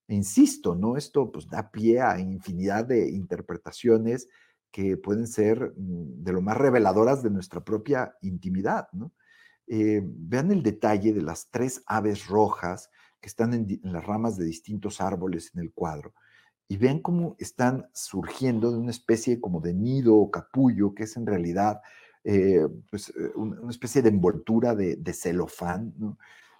[0.08, 0.96] E insisto, ¿no?
[0.96, 4.28] Esto pues da pie a infinidad de interpretaciones
[4.70, 9.12] que pueden ser mm, de lo más reveladoras de nuestra propia intimidad, ¿no?
[9.66, 12.90] Eh, vean el detalle de las tres aves rojas
[13.20, 16.14] que están en, en, las ramas de distintos árboles en el cuadro
[16.68, 21.16] y vean cómo están surgiendo de una especie como de nido o capullo que es
[21.16, 21.80] en realidad
[22.24, 25.92] eh, pues, eh, una especie de envoltura de, celofán,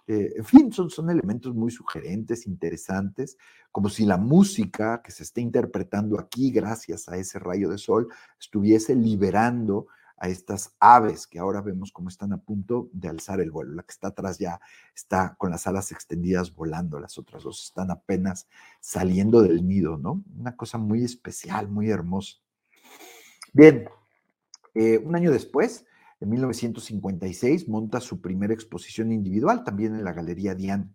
[0.07, 3.37] eh, en fin, son, son elementos muy sugerentes, interesantes,
[3.71, 8.09] como si la música que se está interpretando aquí, gracias a ese rayo de sol,
[8.37, 9.87] estuviese liberando
[10.17, 13.73] a estas aves que ahora vemos cómo están a punto de alzar el vuelo.
[13.73, 14.59] La que está atrás ya
[14.95, 18.47] está con las alas extendidas volando, las otras dos están apenas
[18.79, 20.23] saliendo del nido, ¿no?
[20.37, 22.37] Una cosa muy especial, muy hermosa.
[23.51, 23.89] Bien,
[24.73, 25.85] eh, un año después,
[26.19, 30.89] en 1956, monta su primera exposición individual también en la Galería Diane.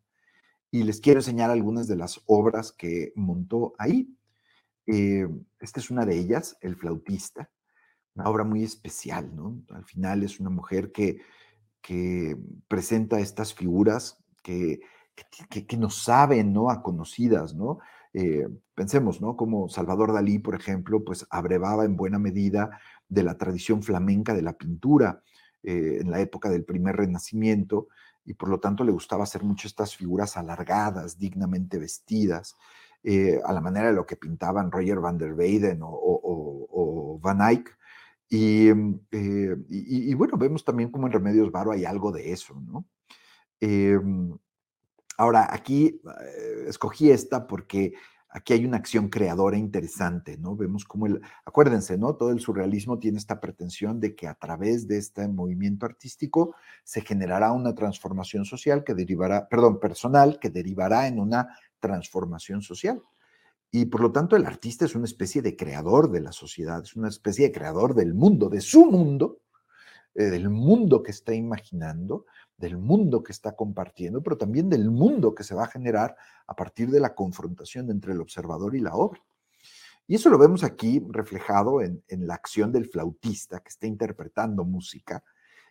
[0.71, 4.15] Y les quiero enseñar algunas de las obras que montó ahí.
[4.87, 5.29] Eh,
[5.61, 7.51] esta es una de ellas, El flautista,
[8.19, 9.63] una obra muy especial, ¿no?
[9.71, 11.21] Al final es una mujer que,
[11.81, 14.81] que presenta estas figuras que,
[15.49, 16.71] que, que, nos saben, ¿no?
[16.71, 17.79] A conocidas, ¿no?
[18.13, 19.37] Eh, pensemos, ¿no?
[19.37, 24.43] Como Salvador Dalí, por ejemplo, pues abrevaba en buena medida de la tradición flamenca de
[24.43, 25.23] la pintura
[25.63, 27.89] eh, en la época del primer renacimiento
[28.25, 32.57] y por lo tanto le gustaba hacer mucho estas figuras alargadas, dignamente vestidas,
[33.03, 37.78] eh, a la manera de lo que pintaban Roger van der Weyden o, Van Eyck.
[38.31, 42.87] Mm, eh, y, bueno, vemos también como en Remedios Varo hay algo de eso, ¿no?
[43.61, 44.35] Mm,
[45.17, 46.01] ahora, aquí
[46.67, 47.95] escogí esta porque
[48.31, 50.55] aquí hay una acción creadora interesante, ¿no?
[50.57, 52.15] Vemos cómo el, acuérdense, ¿no?
[52.17, 56.55] Todo el surrealismo tiene esta pretensión de que a través de este movimiento artístico
[56.85, 61.49] se generará una transformación social que derivará, perdón, personal, que derivará en una
[61.81, 63.03] transformación social.
[63.71, 66.97] Y por lo tanto el artista es una especie de creador de la sociedad, es
[66.97, 69.41] una especie de creador del mundo, de su mundo,
[70.15, 72.25] eh, del mundo que está imaginando,
[72.57, 76.17] del mundo que está compartiendo, pero también del mundo que se va a generar
[76.47, 79.23] a partir de la confrontación entre el observador y la obra.
[80.09, 85.23] Y eso lo vemos aquí reflejado en, la acción del flautista que está interpretando música.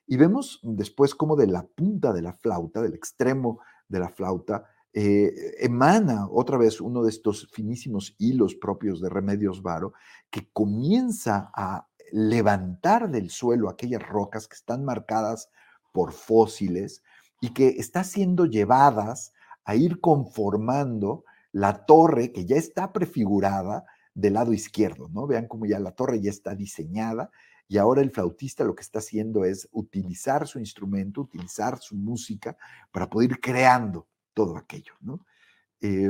[0.05, 4.69] Y vemos después cómo de la punta de la flauta, del extremo de la flauta,
[4.99, 9.93] eh, emana otra vez uno de estos finísimos hilos propios de Remedios Varo,
[10.31, 15.49] que comienza a levantar del suelo aquellas rocas que están marcadas
[15.93, 17.03] por fósiles
[17.41, 19.33] y que está siendo llevadas
[19.65, 23.85] a ir conformando la torre que ya está prefigurada
[24.15, 25.27] del lado izquierdo, ¿no?
[25.27, 27.29] Vean cómo ya la torre ya está diseñada
[27.67, 32.57] y ahora el flautista lo que está haciendo es utilizar su instrumento, utilizar su música
[32.91, 34.07] para poder ir creando
[34.37, 35.25] todo aquello, ¿no?
[35.81, 36.07] Eh,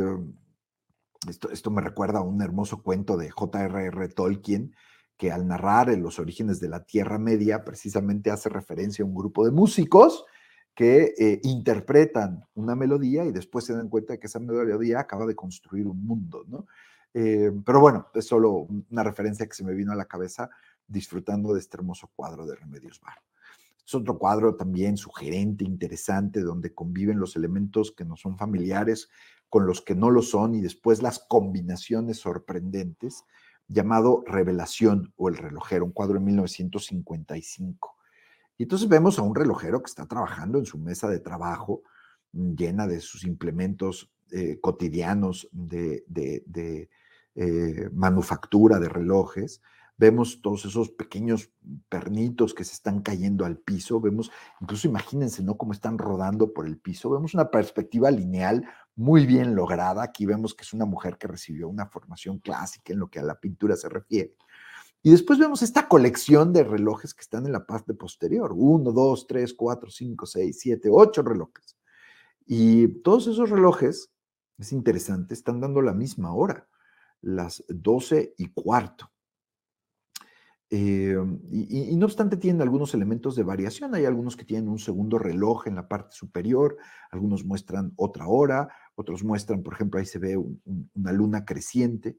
[1.29, 4.09] esto, esto, me recuerda a un hermoso cuento de J.R.R.
[4.09, 4.75] Tolkien,
[5.15, 9.45] que al narrar los orígenes de la Tierra Media precisamente hace referencia a un grupo
[9.45, 10.25] de músicos
[10.75, 15.25] que eh, interpretan una melodía y después se dan cuenta de que esa melodía acaba
[15.25, 16.67] de construir un mundo, ¿no?
[17.13, 20.49] Eh, pero bueno, es solo una referencia que se me vino a la cabeza
[20.85, 23.17] disfrutando de este hermoso cuadro de Remedios Bar.
[23.87, 29.07] Es otro cuadro también sugerente, interesante, donde conviven los elementos que no son familiares
[29.47, 33.23] con los que no lo son y después las combinaciones sorprendentes
[33.69, 37.95] llamado Revelación o El relojero, un cuadro en 1955.
[38.57, 41.83] Y entonces vemos a un relojero que está trabajando en su mesa de trabajo,
[42.33, 46.03] mm, llena de sus implementos eh, cotidianos de,
[47.35, 49.61] eh, manufactura de relojes,
[49.97, 51.51] vemos todos esos pequeños
[51.89, 54.31] pernitos que se están cayendo al piso, vemos,
[54.61, 55.57] incluso imagínense, ¿no?
[55.57, 58.63] Cómo están rodando por el piso, vemos una perspectiva lineal
[58.95, 62.99] muy bien lograda, aquí vemos que es una mujer que recibió una formación clásica en
[62.99, 64.35] lo que a la pintura se refiere.
[65.03, 69.25] Y después vemos esta colección de relojes que están en la parte posterior, uno, dos,
[69.27, 71.77] tres, cuatro, cinco, seis, siete, ocho relojes.
[72.45, 74.11] Y todos esos relojes,
[74.57, 76.67] es interesante, están dando la misma hora,
[77.21, 79.11] las doce y cuarto.
[80.69, 81.15] Eh,
[81.49, 83.95] y, no obstante tienen algunos elementos de variación.
[83.95, 86.77] Hay algunos que tienen un segundo reloj en la parte superior,
[87.09, 90.37] algunos muestran otra hora, otros muestran, por ejemplo, ahí se ve
[90.95, 92.17] una luna creciente.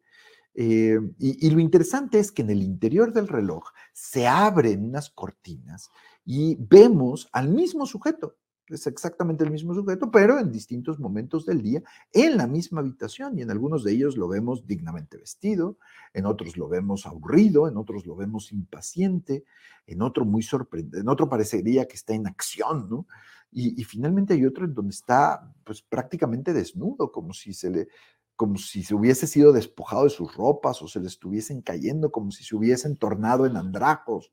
[0.54, 5.90] Eh, y, lo interesante es que en el interior del reloj se abren unas cortinas
[6.24, 8.37] y vemos al mismo sujeto,
[8.70, 13.38] es exactamente el mismo sujeto, pero en distintos momentos del día, en la misma habitación,
[13.38, 15.78] y en algunos de ellos lo vemos dignamente vestido,
[16.12, 19.44] en otros lo vemos aburrido, en otros lo vemos impaciente,
[19.86, 23.06] en otro muy sorprendente, en otro parecería que está en acción, ¿no?
[23.50, 27.88] Y, finalmente hay otro en donde está pues prácticamente desnudo, como si se le,
[28.36, 32.30] como si se hubiese sido despojado de sus ropas o se le estuviesen cayendo, como
[32.30, 34.30] si se hubiesen tornado en andrajos.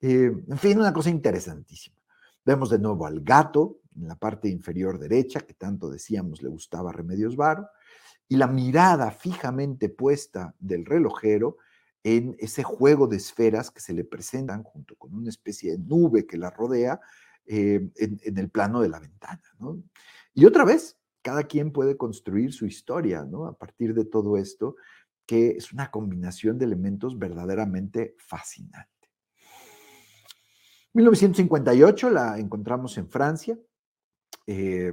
[0.00, 1.99] Eh, en fin, una cosa interesantísima.
[2.44, 6.92] Vemos de nuevo al gato en la parte inferior derecha, que tanto decíamos le gustaba
[6.92, 7.68] Remedios Varo,
[8.28, 11.56] y la mirada fijamente puesta del relojero
[12.02, 16.26] en ese juego de esferas que se le presentan junto con una especie de nube
[16.26, 17.00] que la rodea
[17.46, 19.42] eh, en, el plano de la ventana.
[20.32, 23.46] Y otra vez, cada quien puede construir su historia ¿no?
[23.46, 24.76] a partir de todo esto,
[25.26, 28.99] que es una combinación de elementos verdaderamente fascinante.
[30.92, 33.58] 1958 la encontramos en Francia,
[34.46, 34.92] eh,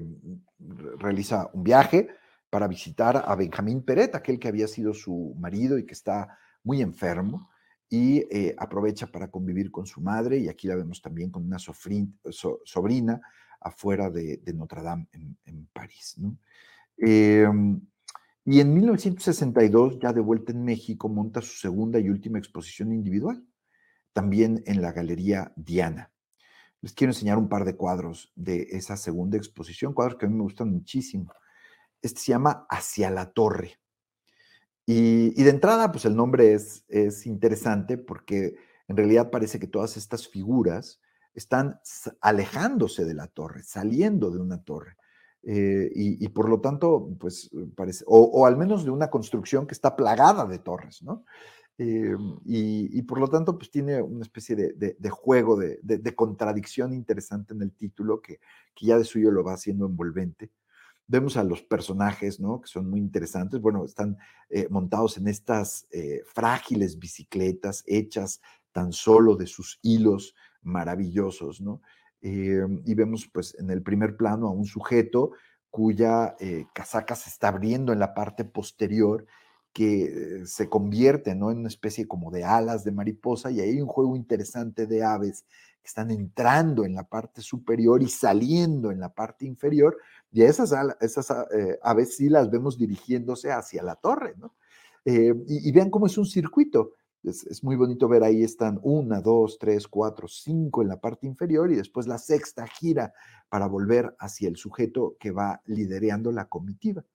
[0.98, 2.10] realiza un viaje
[2.50, 6.82] para visitar a Benjamín Peret, aquel que había sido su marido y que está muy
[6.82, 7.50] enfermo,
[7.90, 11.58] y eh, aprovecha para convivir con su madre, y aquí la vemos también con una
[11.60, 13.22] sobrina
[13.60, 16.16] afuera de, Notre Dame en, París.
[16.98, 17.82] Em,
[18.46, 23.44] y en 1962, ya de vuelta en México, monta su segunda y última exposición individual
[24.18, 26.12] también en la Galería Diana.
[26.82, 30.34] Les quiero enseñar un par de cuadros de esa segunda exposición, cuadros que a mí
[30.34, 31.32] me gustan muchísimo.
[32.02, 33.78] Este se llama Hacia la Torre.
[34.88, 38.56] Y, de entrada, pues el nombre es, es interesante porque
[38.88, 41.00] en realidad parece que todas estas figuras
[41.36, 41.80] están
[42.20, 44.98] alejándose de la torre, saliendo de una torre.
[45.44, 49.76] Eh, y, por lo tanto, pues parece, o, o, al menos de una construcción que
[49.76, 51.24] está plagada de torres, ¿no?
[51.80, 52.16] Eh,
[52.46, 57.72] y, por lo tanto, pues tiene una especie de, juego, de, contradicción interesante en el
[57.72, 58.40] título que,
[58.82, 60.52] ya de suyo lo va haciendo envolvente.
[61.06, 62.60] Vemos a los personajes, ¿no?
[62.60, 63.62] Que son muy interesantes.
[63.62, 64.18] Bueno, están
[64.50, 71.82] eh, montados en estas eh, frágiles bicicletas hechas tan solo de sus hilos maravillosos, ¿no?
[72.20, 75.32] y vemos, pues, en el primer plano a un sujeto
[75.70, 76.36] cuya
[76.74, 79.26] casaca se está abriendo en la parte posterior
[79.78, 81.52] que se convierte ¿no?
[81.52, 85.46] en una especie como de alas de mariposa y hay un juego interesante de aves
[85.84, 89.96] que están entrando en la parte superior y saliendo en la parte inferior
[90.32, 94.56] y esas, esas eh, aves sí las vemos dirigiéndose hacia la torre, ¿no?
[95.06, 96.94] Eh, y, vean cómo es un circuito.
[97.22, 101.28] Es, es, muy bonito ver ahí están una, dos, tres, cuatro, cinco en la parte
[101.28, 103.14] inferior y después la sexta gira
[103.48, 107.06] para volver hacia el sujeto que va liderando la comitiva.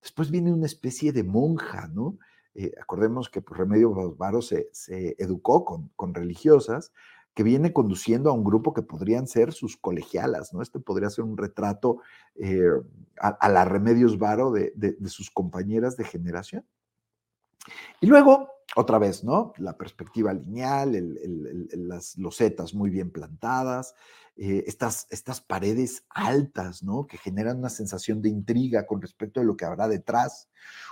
[0.00, 2.18] Después viene una especie de monja, ¿no?
[2.54, 4.70] Eh, acordemos que pues, Remedio Varo se,
[5.18, 6.92] educó con, religiosas,
[7.34, 10.62] que viene conduciendo a un grupo que podrían ser sus colegialas, ¿no?
[10.62, 11.98] Este podría ser un retrato
[12.36, 12.70] eh,
[13.20, 16.64] a, la Remedios Varo de, sus compañeras de generación.
[18.00, 19.52] Y luego, otra vez, ¿no?
[19.58, 20.92] La perspectiva lineal,
[21.72, 23.94] las losetas muy bien plantadas,
[24.36, 27.06] eh, estas, estas paredes altas, ¿no?
[27.06, 30.50] Que generan una sensación de intriga con respecto de lo que habrá detrás,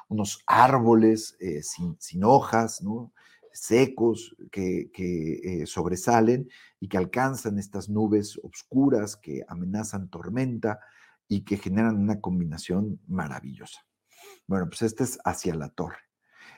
[0.09, 3.13] unos árboles eh, sin, hojas, ¿no?
[3.53, 6.49] secos que, eh, sobresalen
[6.81, 10.81] y que alcanzan estas nubes oscuras que amenazan tormenta
[11.29, 13.87] y que generan una combinación maravillosa.
[14.47, 15.99] Bueno, pues este es hacia la torre.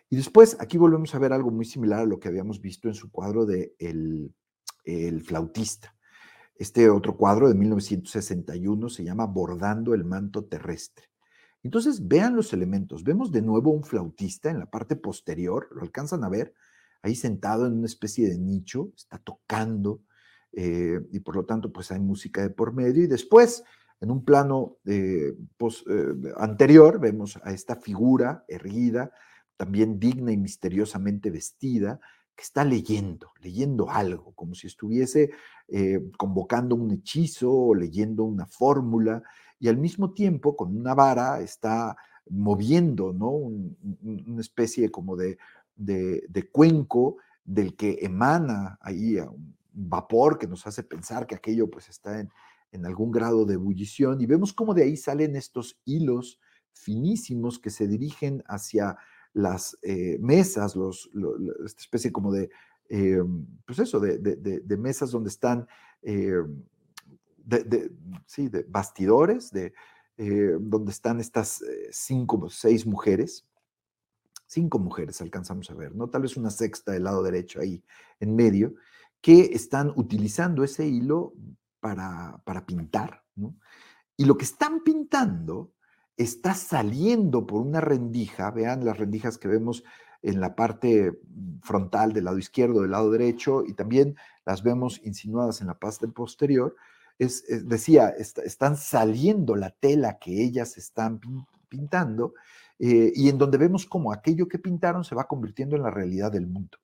[0.09, 2.95] Y después aquí volvemos a ver algo muy similar a lo que habíamos visto en
[2.95, 4.33] su cuadro de el,
[5.25, 5.95] flautista.
[6.55, 11.07] Este otro cuadro de 1961 se llama Bordando el manto terrestre.
[11.63, 13.03] Entonces, vean los elementos.
[13.03, 16.55] Vemos de nuevo un flautista en la parte posterior, lo alcanzan a ver,
[17.03, 20.03] ahí sentado en una especie de nicho, está tocando
[20.53, 23.05] eh, y por lo tanto, pues hay música de por medio.
[23.05, 23.63] Y después,
[24.01, 29.13] en un plano eh, eh, anterior, vemos a esta figura erguida,
[29.57, 32.01] también digna y misteriosamente vestida,
[32.37, 35.31] que está leyendo, leyendo algo, como si estuviese
[35.69, 39.23] eh, convocando un hechizo o leyendo una fórmula,
[39.59, 41.97] y al mismo tiempo con una vara está
[42.29, 43.31] moviendo, ¿no?
[43.31, 45.39] una especie como de,
[45.75, 51.89] de, cuenco del que emana ahí un vapor que nos hace pensar que aquello pues
[51.89, 52.31] está en,
[52.73, 56.39] en algún grado de ebullición, y vemos cómo de ahí salen estos hilos
[56.73, 58.99] finísimos que se dirigen hacia
[59.37, 61.11] las eh, mesas, los,
[61.67, 62.49] esta especie como de,
[62.89, 63.23] eh,
[63.67, 65.69] pues eso, de, mesas donde están,
[66.01, 66.43] eh,
[68.25, 69.75] sí, de bastidores, de,
[70.59, 73.47] donde están estas cinco o seis mujeres,
[74.47, 76.09] cinco mujeres alcanzamos a ver, ¿no?
[76.09, 77.85] Tal vez una sexta del lado derecho ahí
[78.21, 78.75] en medio,
[79.21, 81.35] que están utilizando ese hilo
[81.79, 83.55] para, para pintar, ¿no?
[84.17, 85.75] Y lo que están pintando
[86.17, 89.85] está saliendo por una rendija, vean las rendijas que vemos
[90.23, 91.19] en la parte
[91.63, 96.09] frontal del lado izquierdo, del lado derecho, y también las vemos insinuadas en la parte
[96.09, 96.75] posterior,
[97.19, 101.21] es, decía, están saliendo la tela que ellas están
[101.69, 102.35] pintando,
[102.79, 106.33] eh, y en donde vemos como aquello que pintaron se va convirtiendo en la realidad
[106.33, 106.79] del mundo.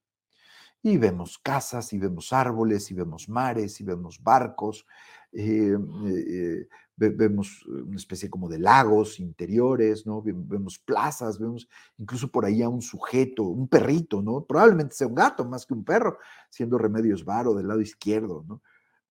[0.83, 4.85] Y vemos casas, y vemos árboles, y vemos mares, y vemos barcos,
[5.33, 5.77] eh,
[6.07, 10.23] eh, vemos una especie como de lagos interiores, ¿no?
[10.23, 11.69] Vemos plazas, vemos
[11.99, 14.45] incluso por ahí a un sujeto, un perrito, ¿no?
[14.45, 16.19] Probablemente sea un gato más que un perro,
[16.51, 18.63] siendo Remedios Varo del lado izquierdo, ¿no?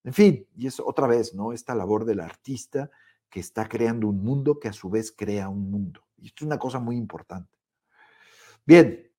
[0.03, 1.53] En fin, y es otra vez, ¿no?
[1.53, 2.89] Esta labor del artista
[3.29, 6.01] que está creando un mundo que a su vez crea un mundo.
[6.17, 7.57] Y esto es una cosa muy importante.
[8.65, 9.10] Bien,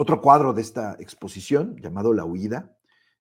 [0.00, 2.74] otro cuadro de esta exposición llamado La Huida,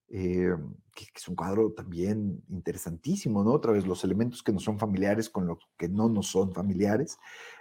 [0.08, 0.56] eh,
[0.96, 3.52] que, es un cuadro también interesantísimo, ¿no?
[3.52, 7.18] Otra vez, los elementos que no son familiares con los que no nos son familiares.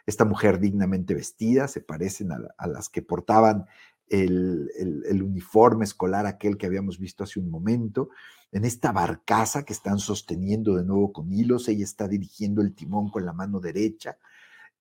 [0.07, 3.67] Esta mujer dignamente vestida se parecen a, las que portaban
[4.09, 8.11] el, el, uniforme escolar, aquel que habíamos visto hace un momento.
[8.53, 13.11] En esta barcaza que están sosteniendo de nuevo con hilos, ella está dirigiendo el timón
[13.11, 14.17] con la mano derecha.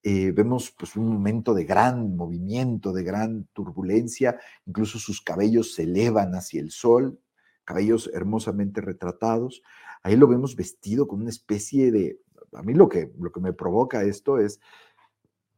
[0.02, 5.82] Eh, vemos pues un momento de gran movimiento, de gran turbulencia, incluso sus cabellos se
[5.82, 7.20] elevan hacia el sol,
[7.64, 9.62] cabellos hermosamente retratados.
[10.02, 12.20] Ahí lo vemos vestido con una especie de,
[12.52, 14.60] a mí lo que, lo que me provoca esto es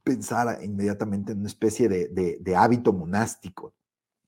[0.02, 3.74] pensar inmediatamente en una especie de, hábito monástico,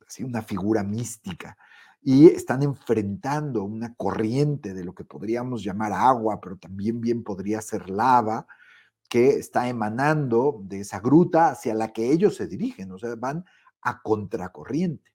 [0.07, 1.57] así una figura mística.
[2.05, 7.61] Y están enfrentando una corriente de lo que podríamos llamar agua, pero también bien podría
[7.61, 8.47] ser lava,
[9.13, 13.45] que está emanando de esa gruta hacia la que ellos se dirigen, o sea, van
[13.83, 15.13] a contracorriente.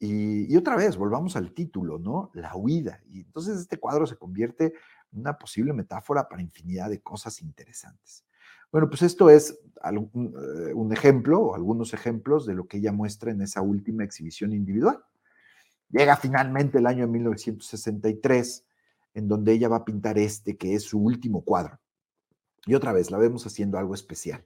[0.00, 2.32] Y, otra vez, volvamos al título, ¿no?
[2.34, 3.00] La huida.
[3.06, 4.74] Y entonces este cuadro se convierte
[5.12, 8.24] en una posible metáfora para infinidad de cosas interesantes.
[8.72, 13.30] Bueno, pues esto es eh, un, ejemplo o algunos ejemplos de lo que ella muestra
[13.30, 15.04] en esa última exhibición individual.
[15.88, 18.66] Llega finalmente el año de 1963,
[19.14, 21.78] en donde ella va a pintar este, que es su último cuadro.
[22.66, 24.44] Y otra vez la vemos haciendo algo especial.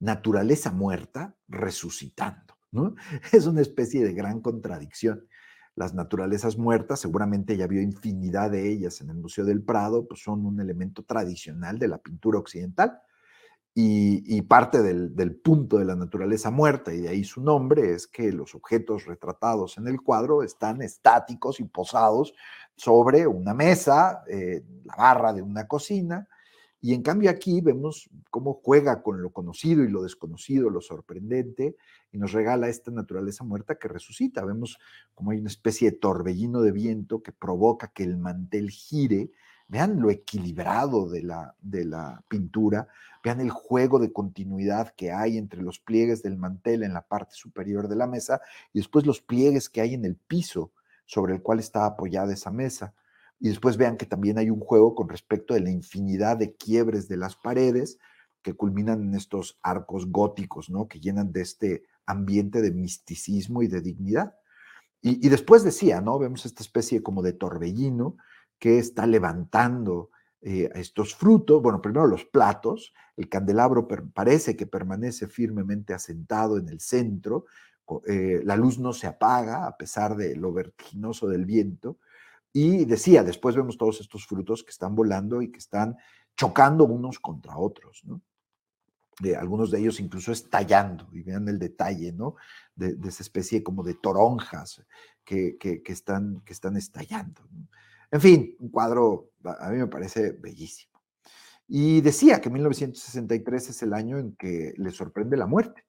[0.00, 2.54] Naturaleza muerta resucitando.
[3.32, 5.26] Es una especie de gran contradicción.
[5.74, 10.22] Las naturalezas muertas, seguramente ya vio infinidad de ellas en el Museo del Prado, pues
[10.22, 13.00] son un elemento tradicional de la pintura occidental.
[13.74, 18.06] Y, parte del, del, punto de la naturaleza muerta, y de ahí su nombre, es
[18.06, 22.34] que los objetos retratados en el cuadro están estáticos y posados
[22.76, 26.28] sobre una mesa, eh, la barra de una cocina,
[26.84, 31.76] y en cambio aquí vemos cómo juega con lo conocido y lo desconocido, lo sorprendente,
[32.10, 34.44] y nos regala esta naturaleza muerta que resucita.
[34.44, 34.80] Vemos
[35.14, 39.30] como hay una especie de torbellino de viento que provoca que el mantel gire.
[39.68, 42.88] Vean lo equilibrado de la, de la pintura,
[43.22, 47.36] vean el juego de continuidad que hay entre los pliegues del mantel en la parte
[47.36, 48.40] superior de la mesa
[48.72, 50.72] y después los pliegues que hay en el piso
[51.06, 52.92] sobre el cual está apoyada esa mesa
[53.42, 57.08] y después vean que también hay un juego con respecto de la infinidad de quiebres
[57.08, 57.98] de las paredes
[58.40, 60.86] que culminan en estos arcos góticos, ¿no?
[60.86, 64.36] Que llenan de este ambiente de misticismo y de dignidad.
[65.00, 66.20] Y, después decía, ¿no?
[66.20, 68.16] Vemos esta especie como de torbellino
[68.60, 75.26] que está levantando eh, estos frutos, bueno, primero los platos, el candelabro parece que permanece
[75.26, 77.46] firmemente asentado en el centro,
[78.06, 81.98] eh, la luz no se apaga a pesar de lo vertiginoso del viento,
[82.52, 85.96] y decía, después vemos todos estos frutos que están volando y que están
[86.36, 88.20] chocando unos contra otros, ¿no?
[89.38, 92.34] Algunos de ellos incluso estallando, y vean el detalle, ¿no?
[92.74, 94.82] De, esa especie como de toronjas
[95.24, 97.42] que, que, están, que están estallando.
[98.10, 101.00] En fin, un cuadro a mí me parece bellísimo.
[101.68, 105.84] Y decía que 1963 es el año en que le sorprende la muerte.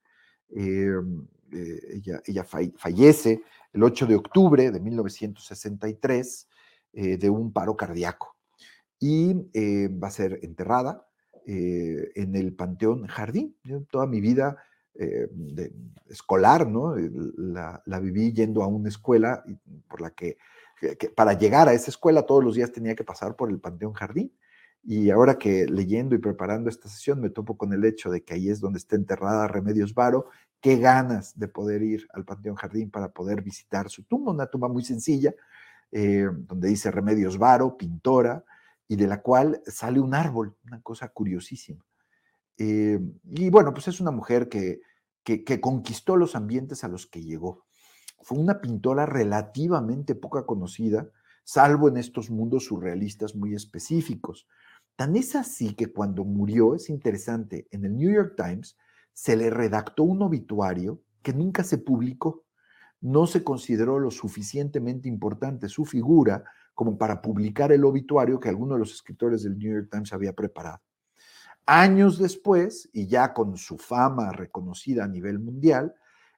[0.50, 3.42] Em, eh, ella, ella fallece
[3.74, 6.48] el 8 de octubre de 1963
[6.94, 8.36] eh, de un paro cardíaco.
[9.00, 11.08] Y eh, va a ser enterrada
[11.46, 13.58] eh, en el Panteón Jardín.
[13.90, 14.64] toda mi vida
[14.96, 15.74] de,
[16.08, 16.96] escolar, ¿no?
[16.96, 19.44] La, viví yendo a una escuela
[19.90, 20.38] por la que,
[21.16, 24.32] para llegar a esa escuela todos los días tenía que pasar por el Panteón Jardín.
[24.84, 28.36] Y ahora que leyendo y preparando esta sesión me topo con el hecho de que
[28.36, 30.28] ahí es donde está enterrada Remedios Varo,
[30.62, 34.68] qué ganas de poder ir al Panteón Jardín para poder visitar su tumba, una tumba
[34.68, 35.34] muy sencilla,
[35.94, 38.44] eh, donde dice Remedios Varo, pintora,
[38.88, 41.86] y de la cual sale un árbol, una cosa curiosísima.
[42.58, 43.00] Eh,
[43.32, 44.82] y bueno, pues es una mujer que
[45.24, 47.66] que, que conquistó los ambientes a los que llegó.
[48.22, 51.10] Fue una pintora relativamente poca conocida,
[51.44, 54.48] salvo en estos mundos surrealistas muy específicos.
[54.96, 58.78] Tan es así que cuando murió, es interesante, en el New York Times
[59.14, 62.44] se le redactó un obituario que nunca se publicó.
[63.04, 66.42] No se consideró lo suficientemente importante su figura
[66.74, 70.32] como para publicar el obituario que alguno de los escritores del New York Times había
[70.32, 70.82] preparado.
[71.66, 75.94] Años después, y ya con su fama reconocida a nivel mundial,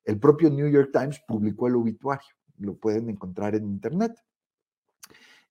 [0.05, 2.36] el propio New York Times publicó el obituario.
[2.57, 4.24] Lo pueden encontrar en Internet.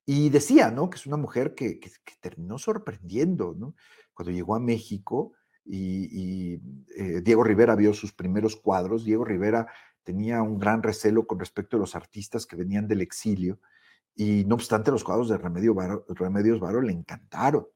[0.05, 0.91] Y decía, ¿no?
[0.91, 1.79] Que es una mujer que,
[2.21, 3.77] terminó sorprendiendo, ¿no?
[4.13, 5.33] Cuando llegó a México
[5.65, 6.55] y,
[6.97, 9.69] eh, Diego Rivera vio sus primeros cuadros, Diego Rivera
[10.05, 13.59] tenía un gran recelo con respecto a los artistas que venían del exilio
[14.15, 15.75] y no obstante los cuadros de Remedio
[16.09, 17.67] Remedios Varo le encantaron.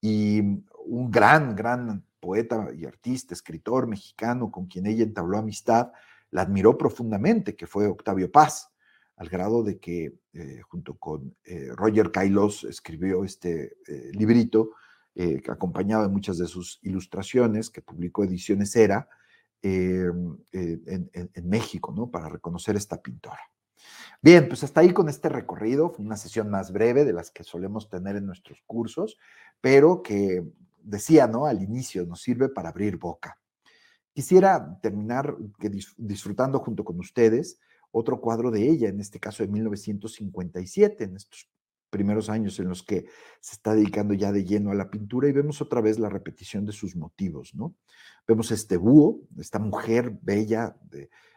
[0.00, 5.92] Y un gran, gran poeta y artista, escritor mexicano con quien ella entabló amistad,
[6.30, 8.72] la admiró profundamente, que fue Octavio Paz
[9.16, 14.70] al grado de que eh, junto con eh, Roger Kailos escribió este eh, librito,
[15.48, 19.08] acompañado de muchas de sus ilustraciones, que publicó Ediciones Era
[19.62, 22.10] en, en, México, ¿no?
[22.10, 23.40] Para reconocer esta pintora.
[24.22, 27.44] Bien, pues hasta ahí con este recorrido, fue una sesión más breve de las que
[27.44, 29.18] solemos tener en nuestros cursos,
[29.60, 30.44] pero que
[30.82, 31.46] decía, ¿no?
[31.46, 33.38] Al inicio nos sirve para abrir boca.
[34.12, 35.36] Quisiera terminar
[35.96, 37.58] disfrutando junto con ustedes
[37.90, 41.50] otro cuadro de ella, en este caso de 1957, en estos
[41.90, 43.06] primeros años en los que
[43.40, 46.66] se está dedicando ya de lleno a la pintura y vemos otra vez la repetición
[46.66, 47.74] de sus motivos, ¿no?
[48.26, 50.76] Vemos este búho, esta mujer bella,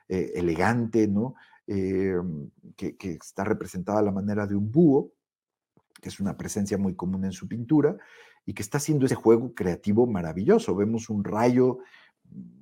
[0.08, 1.36] eh, elegante, ¿no?
[1.68, 5.12] Em, que, está representada a la manera de un búho,
[6.02, 7.96] que es una presencia muy común en su pintura,
[8.44, 10.76] y que está haciendo ese juego creativo maravilloso.
[10.76, 11.80] Vemos un rayo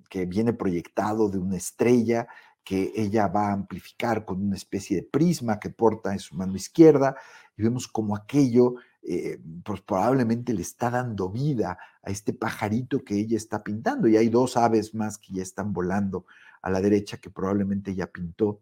[0.09, 2.27] que viene proyectado de una estrella
[2.65, 6.57] que ella va a amplificar con una especie de prisma que porta en su mano
[6.57, 7.15] izquierda
[7.55, 13.15] y vemos como aquello eh, pues probablemente le está dando vida a este pajarito que
[13.15, 16.25] ella está pintando y hay dos aves más que ya están volando
[16.61, 18.61] a la derecha que probablemente ella pintó.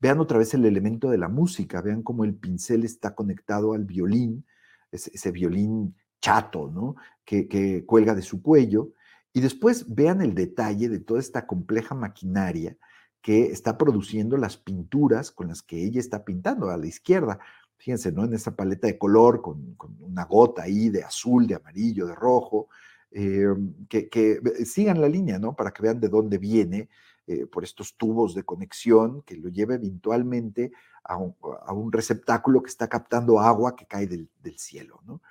[0.00, 3.84] Vean otra vez el elemento de la música, vean cómo el pincel está conectado al
[3.84, 4.44] violín,
[4.90, 6.96] ese, violín chato, ¿no?
[7.24, 8.92] Que cuelga de su cuello.
[9.32, 12.76] Y después vean el detalle de toda esta compleja maquinaria
[13.20, 17.38] que está produciendo las pinturas con las que ella está pintando a la izquierda.
[17.78, 18.24] Fíjense, ¿no?
[18.24, 22.68] En esa paleta de color, con, una gota ahí de azul, de amarillo, de rojo,
[23.12, 23.54] eh,
[23.88, 25.54] que, sigan la línea, ¿no?
[25.54, 26.88] Para que vean de dónde viene,
[27.26, 30.72] eh, por estos tubos de conexión, que lo lleve eventualmente
[31.04, 35.22] a un, receptáculo que está captando agua que cae del, del cielo, ¿no?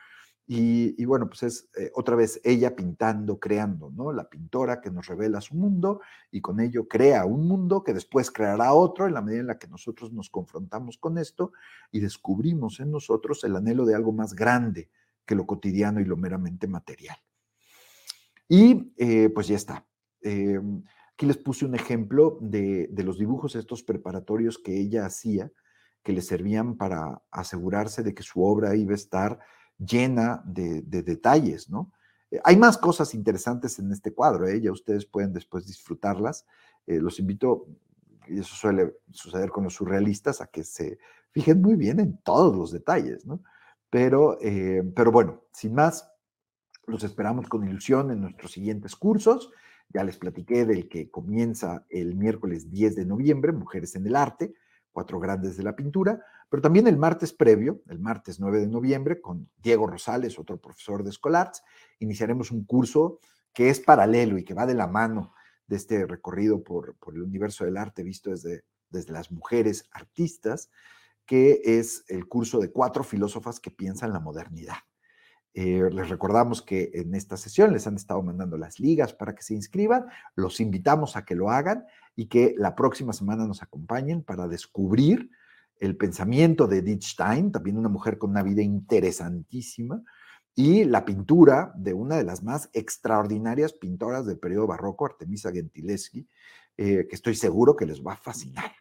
[0.50, 4.14] Y, bueno, pues es eh, otra vez ella pintando, creando, ¿no?
[4.14, 6.00] La pintora que nos revela su mundo
[6.32, 9.60] y con ello crea un mundo que después creará otro en la medida en la
[9.60, 11.52] que nosotros nos confrontamos con esto
[11.92, 14.90] y descubrimos en nosotros el anhelo de algo más grande
[15.26, 17.18] que lo cotidiano y lo meramente material.
[18.48, 19.86] Y eh, pues ya está.
[20.22, 20.62] Eh,
[21.14, 25.52] aquí les puse un ejemplo de, de los dibujos estos preparatorios que ella hacía,
[26.04, 29.40] que le servían para asegurarse de que su obra iba a estar
[29.78, 31.92] llena de, detalles, ¿no?
[32.32, 34.60] Eh, hay más cosas interesantes en este cuadro, ¿eh?
[34.60, 36.46] ya ustedes pueden después disfrutarlas.
[36.86, 37.68] Eh, los invito,
[38.28, 41.00] y eso suele suceder con los surrealistas, a que se
[41.32, 43.44] fijen muy bien en todos los detalles, ¿no?
[43.90, 46.10] Pero, eh, pero bueno, sin más,
[46.86, 49.52] los esperamos con ilusión en nuestros siguientes cursos.
[49.90, 54.54] Ya les platiqué del que comienza el miércoles 10 de noviembre, Mujeres en el Arte
[54.98, 59.22] cuatro grandes de la pintura, pero también el martes previo, el martes 9 de noviembre,
[59.22, 61.62] con Diego Rosales, otro profesor de Escolarts,
[62.00, 63.20] iniciaremos un curso
[63.54, 65.36] que es paralelo y que va de la mano
[65.68, 70.72] de este recorrido por, por el universo del arte visto desde, desde las mujeres artistas,
[71.28, 74.78] que es el curso de cuatro filósofas que piensan la modernidad.
[75.60, 79.42] Eh, les recordamos que en esta sesión les han estado mandando las ligas para que
[79.42, 80.06] se inscriban.
[80.36, 81.84] Los invitamos a que lo hagan
[82.16, 85.32] y que la próxima semana nos acompañen para descubrir
[85.80, 90.04] el pensamiento de Edith Stein, también una mujer con una vida interesantísima,
[90.54, 96.28] y la pintura de una de las más extraordinarias pintoras del periodo barroco, Artemisa Gentileschi,
[96.78, 98.74] eh, que estoy seguro que les va a fascinar.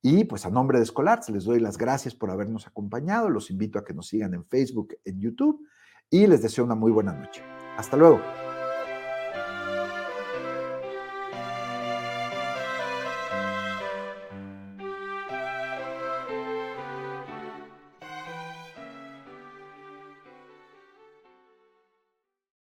[0.00, 3.30] Y pues a nombre de Escolar, les doy las gracias por habernos acompañado.
[3.30, 5.64] Los invito a que nos sigan en Facebook, en YouTube
[6.10, 7.42] y les deseo una muy buena noche.
[7.76, 8.20] Hasta luego.